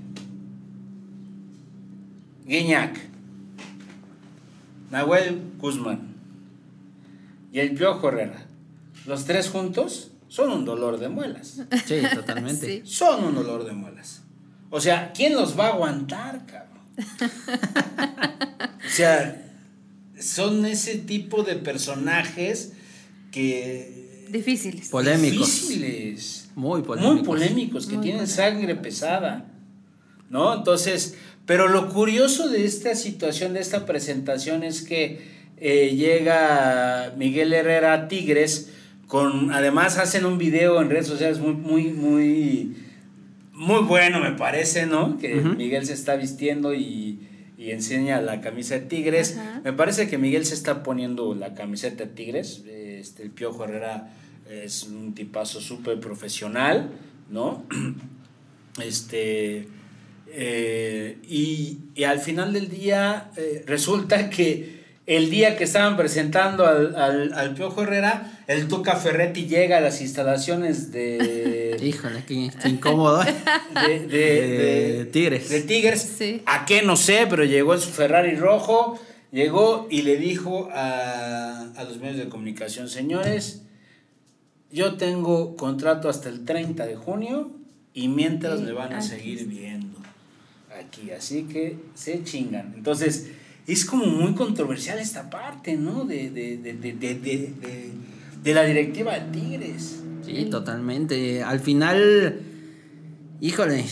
[2.47, 2.99] Guiñac,
[4.91, 6.14] Nahuel Guzmán
[7.53, 8.47] y el Piojo Herrera,
[9.07, 11.62] los tres juntos son un dolor de muelas.
[11.87, 12.66] Sí, totalmente.
[12.66, 12.82] Sí.
[12.84, 14.22] Son un dolor de muelas.
[14.70, 16.84] O sea, ¿quién los va a aguantar, cabrón?
[18.87, 19.43] o sea,
[20.18, 22.72] son ese tipo de personajes
[23.37, 24.26] que...
[24.30, 24.89] Difíciles.
[24.89, 25.47] Polémicos.
[25.47, 26.49] Difíciles.
[26.57, 27.14] Muy polémicos.
[27.16, 28.45] Muy polémicos, que Muy tienen polémicos.
[28.45, 29.53] sangre pesada.
[30.30, 30.55] ¿No?
[30.57, 31.14] Entonces,
[31.45, 35.20] pero lo curioso de esta situación, de esta presentación, es que
[35.59, 38.70] eh, llega Miguel Herrera a Tigres,
[39.07, 42.74] con, además hacen un video en redes sociales muy, muy, muy,
[43.53, 45.18] muy bueno, me parece, ¿no?
[45.18, 45.37] Que.
[45.37, 47.20] Miguel se está vistiendo y,
[47.57, 49.37] y enseña la camisa de Tigres.
[49.39, 49.61] Ajá.
[49.62, 52.64] Me parece que Miguel se está poniendo la camiseta de Tigres.
[52.97, 54.11] Este, el Piojo Herrera
[54.51, 56.90] es un tipazo súper profesional,
[57.30, 57.64] ¿no?
[58.82, 59.68] Este.
[60.28, 64.76] eh, y, y al final del día eh, resulta que
[65.07, 69.80] el día que estaban presentando al, al, al Piojo Herrera, el Tuca Ferretti llega a
[69.80, 73.22] las instalaciones de, Híjole, qué, qué incómodo.
[73.86, 75.49] de, de- De de- Tigres.
[75.49, 76.14] de Tigres.
[76.18, 76.42] Sí.
[76.44, 76.82] ¿A qué?
[76.82, 78.99] No sé, pero llegó en su Ferrari rojo,
[79.33, 83.62] llegó y le dijo a, a los medios de comunicación, señores,
[84.72, 87.51] yo tengo contrato hasta el 30 de junio
[87.95, 89.99] y mientras Sí, me van a aquí seguir viendo
[90.79, 92.74] aquí, así que se chingan.
[92.77, 93.29] Entonces,
[93.66, 96.05] es como muy controversial esta parte, ¿no?
[96.05, 97.91] De, de, de, de, de, de- de-
[98.43, 100.01] de la directiva de Tigres.
[100.24, 101.43] Sí, totalmente.
[101.43, 102.41] Al final,
[103.41, 103.85] híjole,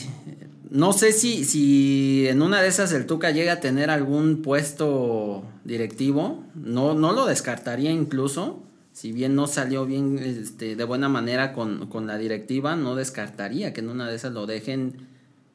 [0.75, 5.45] no sé si, si en una de esas el Tuca llega a tener algún puesto
[5.65, 6.43] directivo.
[6.57, 8.61] No, no lo descartaría incluso.
[8.93, 13.73] Si bien no salió bien este, de buena manera con, con la directiva, no descartaría
[13.73, 15.07] que en una de esas lo dejen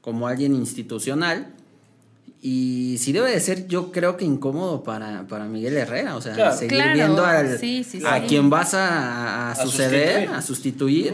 [0.01, 1.53] como alguien institucional.
[2.41, 6.33] Y sí debe de ser, yo creo que incómodo para, para Miguel Herrera, o sea,
[6.35, 6.55] Claro.
[6.57, 10.29] seguir Claro, viendo al, sí, sí, a quien vas a, a A suceder, sustituir.
[10.37, 11.13] a sustituir.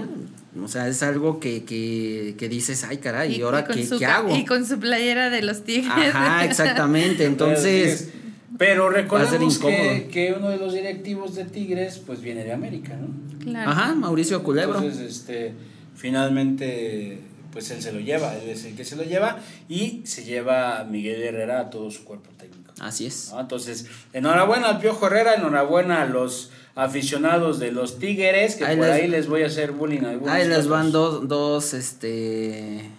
[0.63, 4.05] O sea, es algo que, que, que dices, ay caray, ¿y, ahora qué, su qué
[4.05, 4.35] hago?
[4.35, 5.91] Y con su playera de los tigres.
[5.91, 7.25] Ajá, exactamente.
[7.25, 8.09] Entonces,
[8.57, 13.07] Pero recordemos que, que uno de los directivos de Tigres pues viene de América, ¿no?
[13.43, 13.71] Claro.
[13.71, 14.79] ajá, Mauricio Culebro.
[14.79, 15.53] Entonces, este,
[15.95, 17.19] finalmente,
[17.51, 20.79] pues él se lo lleva, él es el que se lo lleva y se lleva
[20.79, 22.73] a Miguel Herrera a todo su cuerpo técnico.
[22.79, 23.31] Así es.
[23.31, 23.41] ¿no?
[23.41, 28.86] Entonces, enhorabuena al Piojo Herrera, enhorabuena a los aficionados de los Tigres, que Ahí por
[28.88, 30.01] les- ahí les voy a hacer bullying.
[30.28, 30.67] Ahí les otros.
[30.67, 32.89] van dos, dos, este...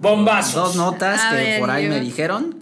[0.00, 0.54] Bombazos.
[0.54, 2.56] Dos notas A que ver, por ahí yo- me dijeron.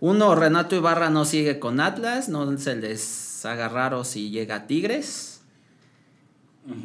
[0.00, 4.66] Uno, Renato Ibarra no sigue con Atlas, no se les haga raro si llega a
[4.66, 5.40] Tigres.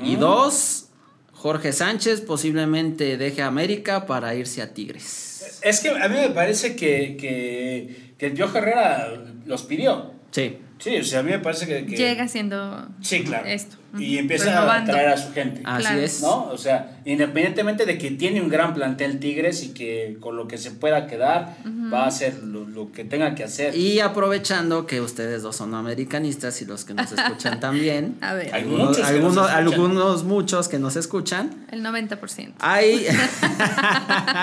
[0.03, 0.87] Y dos,
[1.33, 5.59] Jorge Sánchez posiblemente deje a América para irse a Tigres.
[5.63, 9.07] Es que a mí me parece que, que, que el Piojo Herrera
[9.45, 10.11] los pidió.
[10.31, 10.57] Sí.
[10.81, 11.85] Sí, o sea, a mí me parece que...
[11.85, 13.45] que- Llega siendo Sí, claro.
[13.47, 13.77] esto.
[13.99, 14.91] Y empieza Renovando.
[14.91, 15.61] a traer a su gente.
[15.65, 15.99] Así Claro.
[15.99, 16.21] es.
[16.21, 16.45] ¿No?
[16.45, 20.57] O sea, independientemente de que tiene un gran plantel Tigres y que con lo que
[20.57, 21.57] se pueda quedar
[21.93, 23.75] va a hacer lo, lo que tenga que hacer.
[23.75, 28.15] Y aprovechando que ustedes dos son americanistas y los que nos escuchan también.
[28.21, 29.57] A ver, Hay algunos, muchos que nos algunos, escuchan.
[29.67, 31.65] algunos muchos que nos escuchan.
[31.71, 32.53] el 90%.
[32.59, 33.05] Hay,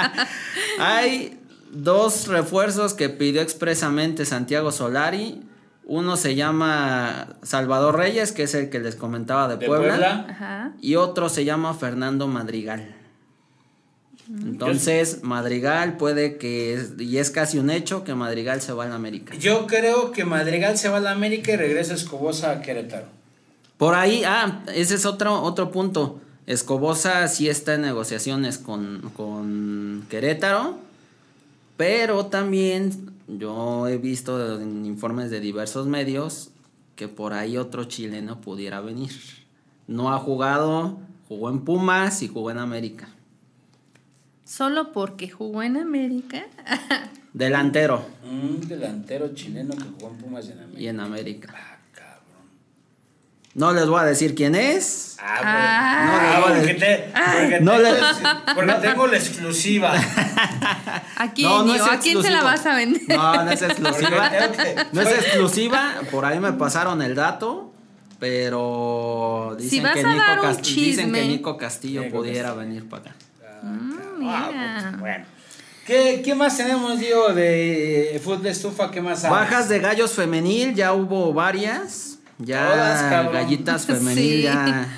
[0.78, 1.38] hay
[1.72, 5.42] dos refuerzos que pidió expresamente Santiago Solari.
[5.88, 10.26] Uno se llama Salvador Reyes, que es el que les comentaba de, de Puebla, Puebla.
[10.28, 10.72] Ajá.
[10.80, 12.94] Y otro se llama Fernando Madrigal.
[14.30, 18.88] Entonces, Madrigal puede que, es- y es casi un hecho, que Madrigal se va a
[18.88, 19.34] la América.
[19.36, 23.06] Yo creo que Madrigal se va a la América y regresa Escobosa a Querétaro.
[23.78, 26.20] Por ahí, ah, ese es otro, otro punto.
[26.46, 30.76] Escobosa sí está en negociaciones con, con Querétaro,
[31.78, 36.50] pero también yo he visto en informes de diversos medios
[36.96, 39.12] que por ahí otro chileno pudiera venir.
[39.86, 40.98] No ha jugado,
[41.28, 43.08] jugó en Pumas y jugó en América.
[44.44, 46.46] Solo porque jugó en América.
[47.34, 50.80] Delantero Un delantero chileno que jugó en Pumas y en América.
[50.80, 51.77] y en América.
[53.48, 53.52] Ah.
[53.54, 55.16] No les voy a decir quién es.
[55.20, 56.40] Ah, Ah.
[56.46, 56.56] bueno.
[56.60, 59.94] porque, te- porque No tengo, le- porque tengo la exclusiva.
[61.16, 63.02] ¿A quién, No, no es ¿A quién se la vas a vender?
[63.08, 64.30] No, no es exclusiva.
[64.92, 67.72] No es exclusiva, por ahí me pasaron el dato,
[68.20, 71.24] pero dicen, Si vas que, a Nico dar un Cast- dicen que chisme.
[71.26, 72.60] Nico Castillo Nico pudiera Castillo.
[72.68, 73.14] venir para acá.
[73.62, 73.92] Mm,
[74.28, 74.78] Ah, mira.
[74.90, 75.24] pues, bueno.
[75.86, 78.90] ¿Qué, ¿Qué más tenemos, Diego, de fútbol de estufa?
[78.90, 79.30] ¿Qué más hay?
[79.30, 82.17] Bajas de gallos femenil, ya hubo varias.
[82.38, 84.42] Ya Todas, gallitas femenil Sí.
[84.42, 84.88] ya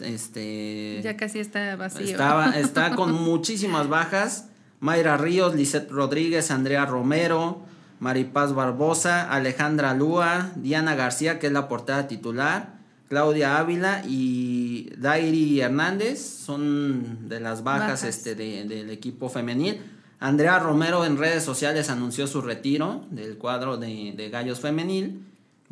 [0.00, 2.06] este Ya casi está vacío.
[2.06, 4.48] Estaba, está con muchísimas bajas.
[4.80, 7.62] Mayra Ríos, Lisette Rodríguez, Andrea Romero,
[7.98, 12.74] Maripaz Barbosa, Alejandra Lúa, Diana García, que es la portada titular,
[13.08, 18.04] Claudia Ávila y Dairi Hernández son de las bajas, Bajas.
[18.04, 19.80] Este, de- del equipo femenil.
[20.20, 25.22] Andrea Romero en redes sociales anunció su retiro del cuadro de, de Gallos Femenil.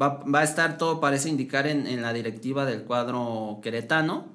[0.01, 4.27] Va, va a estar todo, parece indicar, en, en la directiva del cuadro queretano.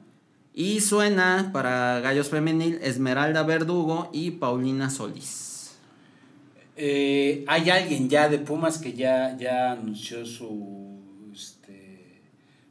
[0.53, 5.71] Y suena para Gallos Femenil Esmeralda Verdugo y Paulina Solís.
[6.75, 10.97] Eh, hay alguien ya de Pumas que ya, ya anunció su,
[11.33, 12.21] este,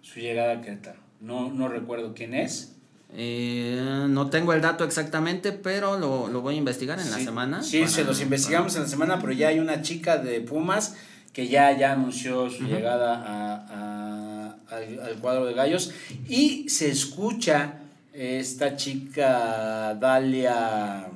[0.00, 0.98] su llegada a Querétaro.
[1.20, 2.74] No, no recuerdo quién es.
[3.14, 7.62] Eh, no tengo el dato exactamente, pero lo, lo voy a investigar en la semana.
[7.62, 10.96] Sí, para- se los investigamos en la semana, pero ya hay una chica de Pumas
[11.38, 15.92] que ya, ya anunció su llegada a, a- al, al cuadro de gallos.
[16.28, 17.74] Y se escucha
[18.12, 21.06] esta chica Dalia,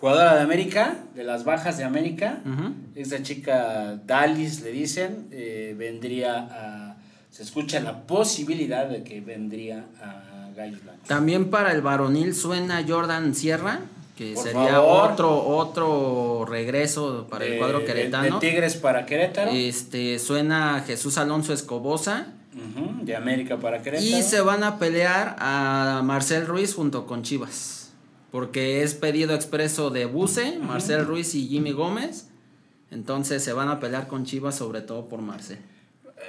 [0.00, 2.40] jugadora de América, de las bajas de América.
[2.46, 2.72] Ujú.
[2.94, 6.96] Esta chica Dalis, le dicen, eh, vendría a...
[7.30, 11.06] Se escucha la posibilidad de que vendría a Gallos Blancos.
[11.06, 13.80] También para el varonil suena Jordan Sierra,
[14.16, 15.10] que Por sería favor.
[15.12, 18.40] otro, otro regreso para el cuadro queretano.
[18.40, 19.50] De, Tigres para Querétaro.
[19.50, 22.28] Este suena Jesús Alonso Escobosa.
[23.02, 24.08] De América para Querétaro.
[24.18, 27.92] Y se van a pelear a Marcel Ruiz junto con Chivas.
[28.30, 32.28] Porque es pedido expreso de Buse, Marcel Ruiz y Jimmy Gómez.
[32.90, 35.58] Entonces se van a pelear con Chivas, sobre todo por Marcel.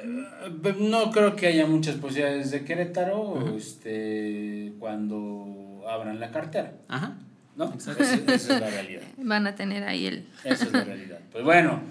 [0.04, 6.74] Eh, No creo que haya muchas posibilidades de Querétaro este, cuando abran la cartera.
[6.90, 7.16] Ajá.
[7.58, 7.74] ¿No?
[7.78, 9.02] Esa, esa es la realidad.
[9.18, 10.26] Van a tener ahí el.
[10.44, 11.18] Esa es la realidad.
[11.32, 11.82] Pues bueno,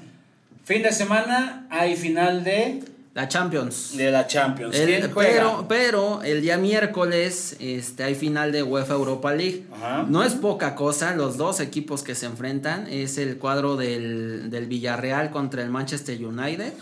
[0.64, 2.82] fin de semana hay final de
[3.14, 3.96] La Champions.
[3.96, 4.76] De la Champions.
[4.76, 5.30] El- ¿Quién juega?
[5.32, 9.64] pero, pero el día miércoles este, hay final de UEFA Europa League.
[9.74, 10.04] Ajá.
[10.08, 14.66] No es poca cosa, los dos equipos que se enfrentan es el cuadro del, del
[14.66, 16.72] Villarreal contra el Manchester United.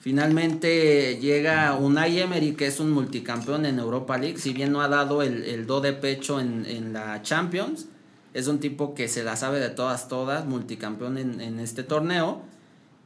[0.00, 4.88] Finalmente llega Unai Emery, que es un multicampeón en Europa League, si bien no ha
[4.88, 7.86] dado el, el do de pecho en, en la Champions,
[8.34, 12.42] es un tipo que se la sabe de todas, todas, multicampeón en, este torneo.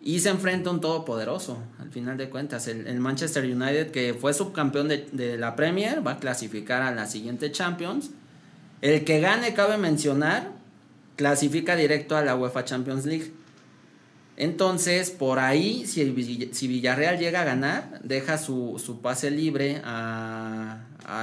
[0.02, 2.68] Y se enfrenta a un todopoderoso, al final de cuentas.
[2.68, 6.94] El, el Manchester United, que fue subcampeón de, de la Premier, va a clasificar a
[6.94, 8.10] la siguiente Champions.
[8.82, 10.52] El que gane, cabe mencionar,
[11.16, 13.32] clasifica directo a la UEFA Champions League.
[14.36, 16.04] Entonces, por ahí, si,
[16.66, 20.80] Villarreal llega a ganar, deja su, pase libre a,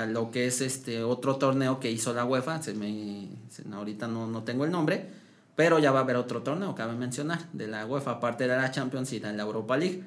[0.08, 2.62] lo que es este otro torneo que hizo la UEFA.
[2.62, 5.08] Se me, se- ahorita no, tengo el nombre,
[5.56, 8.72] pero ya va a haber otro torneo, cabe mencionar, de la UEFA, aparte de la
[8.72, 10.04] Champions y de la Europa League.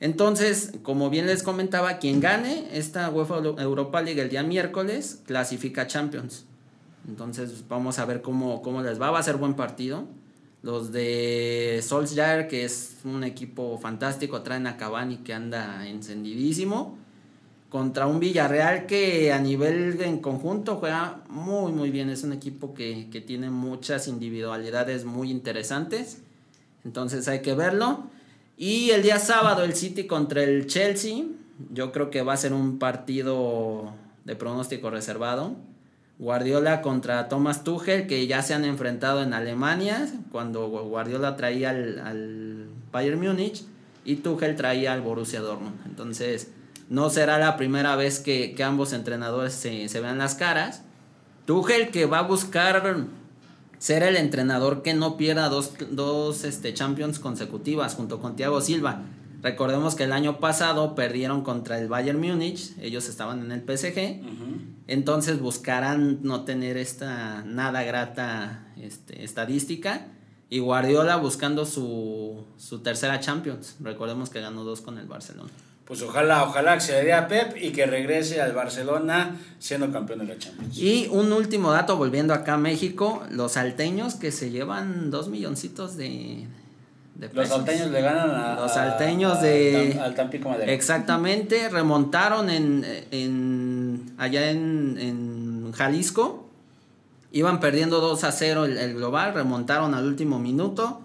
[0.00, 5.86] Entonces, como bien les comentaba, quien gane esta UEFA Europa League el día miércoles clasifica
[5.86, 6.46] Champions.
[7.06, 9.10] Entonces, vamos a ver cómo, cómo les va.
[9.10, 10.06] Va a ser buen partido.
[10.62, 16.98] Los de Solskjaer, que es un equipo fantástico, traen a Cavani que anda encendidísimo.
[17.70, 22.10] Contra un Villarreal que a nivel en conjunto juega muy muy bien.
[22.10, 26.18] Es un equipo que, que tiene muchas individualidades muy interesantes.
[26.84, 28.04] Entonces hay que verlo.
[28.56, 31.24] Y el día sábado el City contra el Chelsea.
[31.72, 33.92] Yo creo que va a ser un partido
[34.24, 35.56] de pronóstico reservado.
[36.20, 41.98] Guardiola contra Thomas Tuchel, que ya se han enfrentado en Alemania, cuando Guardiola traía al,
[41.98, 43.64] al Bayern Múnich
[44.04, 45.80] y Tuchel traía al Borussia Dortmund.
[45.86, 46.52] Entonces,
[46.90, 50.82] no será la primera vez que, que ambos entrenadores se, se vean las caras.
[51.46, 53.06] Tuchel que va a buscar
[53.78, 59.04] ser el entrenador que no pierda dos, dos este, Champions consecutivas junto con Thiago Silva.
[59.42, 64.20] Recordemos que el año pasado perdieron contra el Bayern Múnich, ellos estaban en el PSG.
[64.86, 70.06] Entonces buscarán no tener esta nada grata este, estadística.
[70.52, 73.76] Y Guardiola buscando su, su tercera Champions.
[73.80, 75.50] Recordemos que ganó dos con el Barcelona.
[75.90, 80.38] Pues ojalá, ojalá dé a Pep y que regrese al Barcelona siendo campeón de la
[80.38, 80.78] Champions.
[80.78, 85.96] Y un último dato, volviendo acá a México, los salteños que se llevan dos milloncitos
[85.96, 86.46] de,
[87.20, 88.54] de Los salteños le ganan a.
[88.56, 90.70] Los salteños de- Al, Tampico Madero.
[90.72, 96.48] Exactamente, remontaron en, en allá en, en Jalisco.
[97.32, 101.00] Iban perdiendo 2 a 0 el, el global, remontaron al último minuto.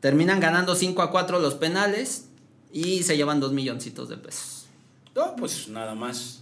[0.00, 2.26] Terminan ganando 5 a 4 los penales
[2.72, 4.66] y se llevan 2 milloncitos de pesos.
[5.14, 6.40] No, pues nada más.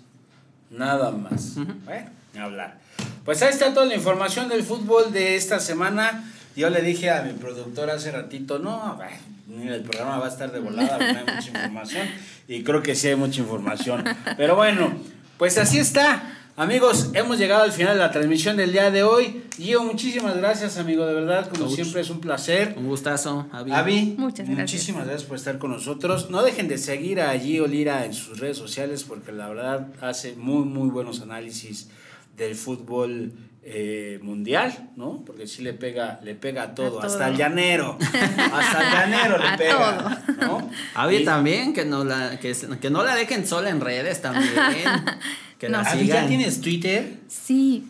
[0.71, 1.55] Nada más.
[1.85, 2.79] Bueno, ni hablar.
[3.25, 6.32] Pues ahí está toda la información del fútbol de esta semana.
[6.57, 10.53] Yo le dije a mi productor hace ratito, no, bueno, el programa va a estar
[10.53, 12.09] de volada, no hay mucha información.
[12.49, 14.05] Y creo que sí hay mucha información.
[14.37, 14.93] Pero bueno,
[15.39, 16.39] pues así está.
[16.55, 19.43] Amigos, hemos llegado al final de la transmisión del día de hoy.
[19.57, 21.77] Gio, muchísimas gracias, amigo, de verdad, como Coach.
[21.77, 22.75] siempre es un placer.
[22.77, 23.73] Un gustazo, Avi.
[23.73, 24.59] Avi, Muchas gracias.
[24.59, 26.29] muchísimas gracias por estar con nosotros.
[26.29, 30.35] No dejen de seguir a Gio Lira en sus redes sociales porque la verdad hace
[30.37, 31.89] muy, muy buenos análisis
[32.37, 33.33] del fútbol
[33.65, 35.23] eh, mundial, ¿no?
[35.25, 37.29] Porque sí le pega, le pega a todo, A hasta todo.
[37.29, 37.97] el llanero,
[38.53, 40.71] hasta el llanero le A pega, ¿no?
[40.95, 44.53] Avi Y- también, que no, la, que, que no la dejen sola en redes también.
[45.59, 46.23] Que la sigan.
[46.23, 47.19] ¿ya tienes Twitter?
[47.29, 47.87] Sí.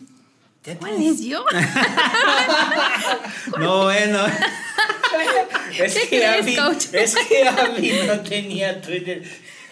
[0.63, 1.19] ¿Ya ¿Cuál tienes?
[1.21, 1.43] es yo?
[3.59, 4.19] No, bueno.
[5.77, 6.09] Es ¿Qué
[6.45, 6.85] que coach?
[6.93, 9.23] es que Avi no tenía Twitter.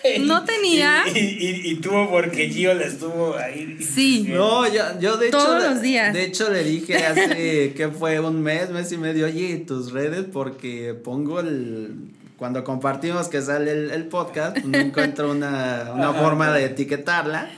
[0.21, 1.03] ¿No tenía?
[1.13, 3.77] Y, y- y tuvo porque Gio le estuvo ahí.
[3.81, 4.25] Sí.
[4.29, 5.37] No, yo, yo de hecho.
[5.37, 6.13] Todos le- los días.
[6.13, 10.25] De hecho, le dije hace que fue un mes, mes y medio, oye, tus redes,
[10.31, 11.93] porque pongo el.
[12.37, 17.49] Cuando compartimos que sale el, el podcast, pues, no encuentro una, una forma de etiquetarla.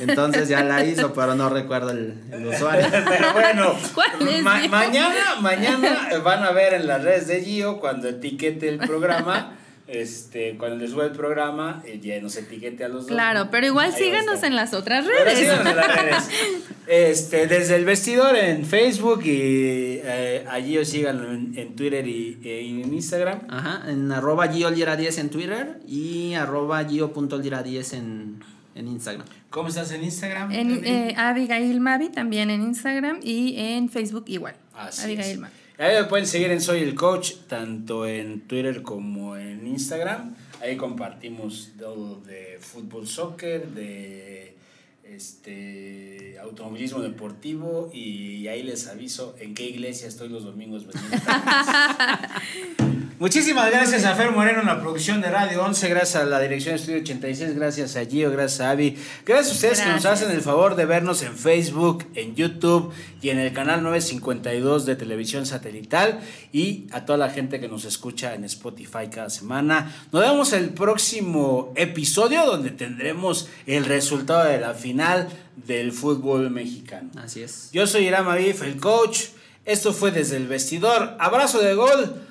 [0.00, 2.86] Entonces ya la hizo, pero no recuerdo el, el usuario.
[2.92, 7.80] Pero bueno, ¿Cuál es, ma- mañana, mañana van a ver en las redes de Gio
[7.80, 9.56] cuando etiquete el programa.
[9.90, 13.10] Este, cuando le suba el programa, eh, ya nos etiquete a los dos.
[13.10, 15.38] Claro, pero igual Ahí síganos en las otras Pero redes.
[15.38, 16.28] síganos en las redes.
[16.86, 22.38] Este, desde el vestidor en Facebook y eh, a Gio síganlo en, en Twitter y,
[22.42, 23.42] e en Instagram.
[23.48, 28.40] Ajá, en arroba GioLira10 en Twitter y arroba Gio.lira10 en,
[28.74, 29.24] en Instagram.
[29.50, 30.50] ¿Cómo estás en Instagram?
[30.50, 34.54] En eh, Abigail Mavi también en Instagram y en Facebook igual.
[34.74, 35.38] Así Abigail es.
[35.38, 35.52] Mavi.
[35.80, 40.34] Ahí me pueden seguir en Soy el Coach, tanto en Twitter como en Instagram.
[40.60, 44.56] Ahí compartimos todo de fútbol, soccer, de
[45.04, 50.84] este automovilismo deportivo y ahí les aviso en qué iglesia estoy los domingos.
[53.20, 56.74] Muchísimas gracias a Fer Moreno en la producción de Radio 11, gracias a la dirección
[56.74, 58.96] de Estudio 86, gracias a Gio, gracias a Avi,
[59.26, 63.28] gracias a ustedes que nos hacen el favor de vernos en Facebook, en YouTube y
[63.28, 68.32] en el canal 952 de televisión satelital y a toda la gente que nos escucha
[68.32, 69.94] en Spotify cada semana.
[70.12, 77.10] Nos vemos el próximo episodio donde tendremos el resultado de la final del fútbol mexicano.
[77.22, 77.68] Así es.
[77.70, 79.24] Yo soy Irama Bif, el coach.
[79.66, 81.16] Esto fue desde el vestidor.
[81.18, 82.29] Abrazo de gol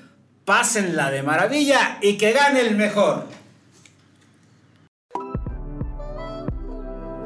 [0.50, 3.26] pásenla de maravilla y que gane el mejor.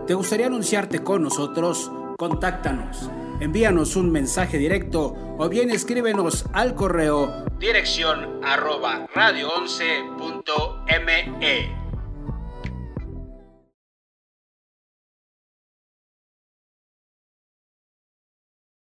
[0.05, 1.89] ¿Te gustaría anunciarte con nosotros?
[2.17, 3.09] Contáctanos.
[3.39, 11.82] Envíanos un mensaje directo o bien escríbenos al correo dirección arroba radio11.me.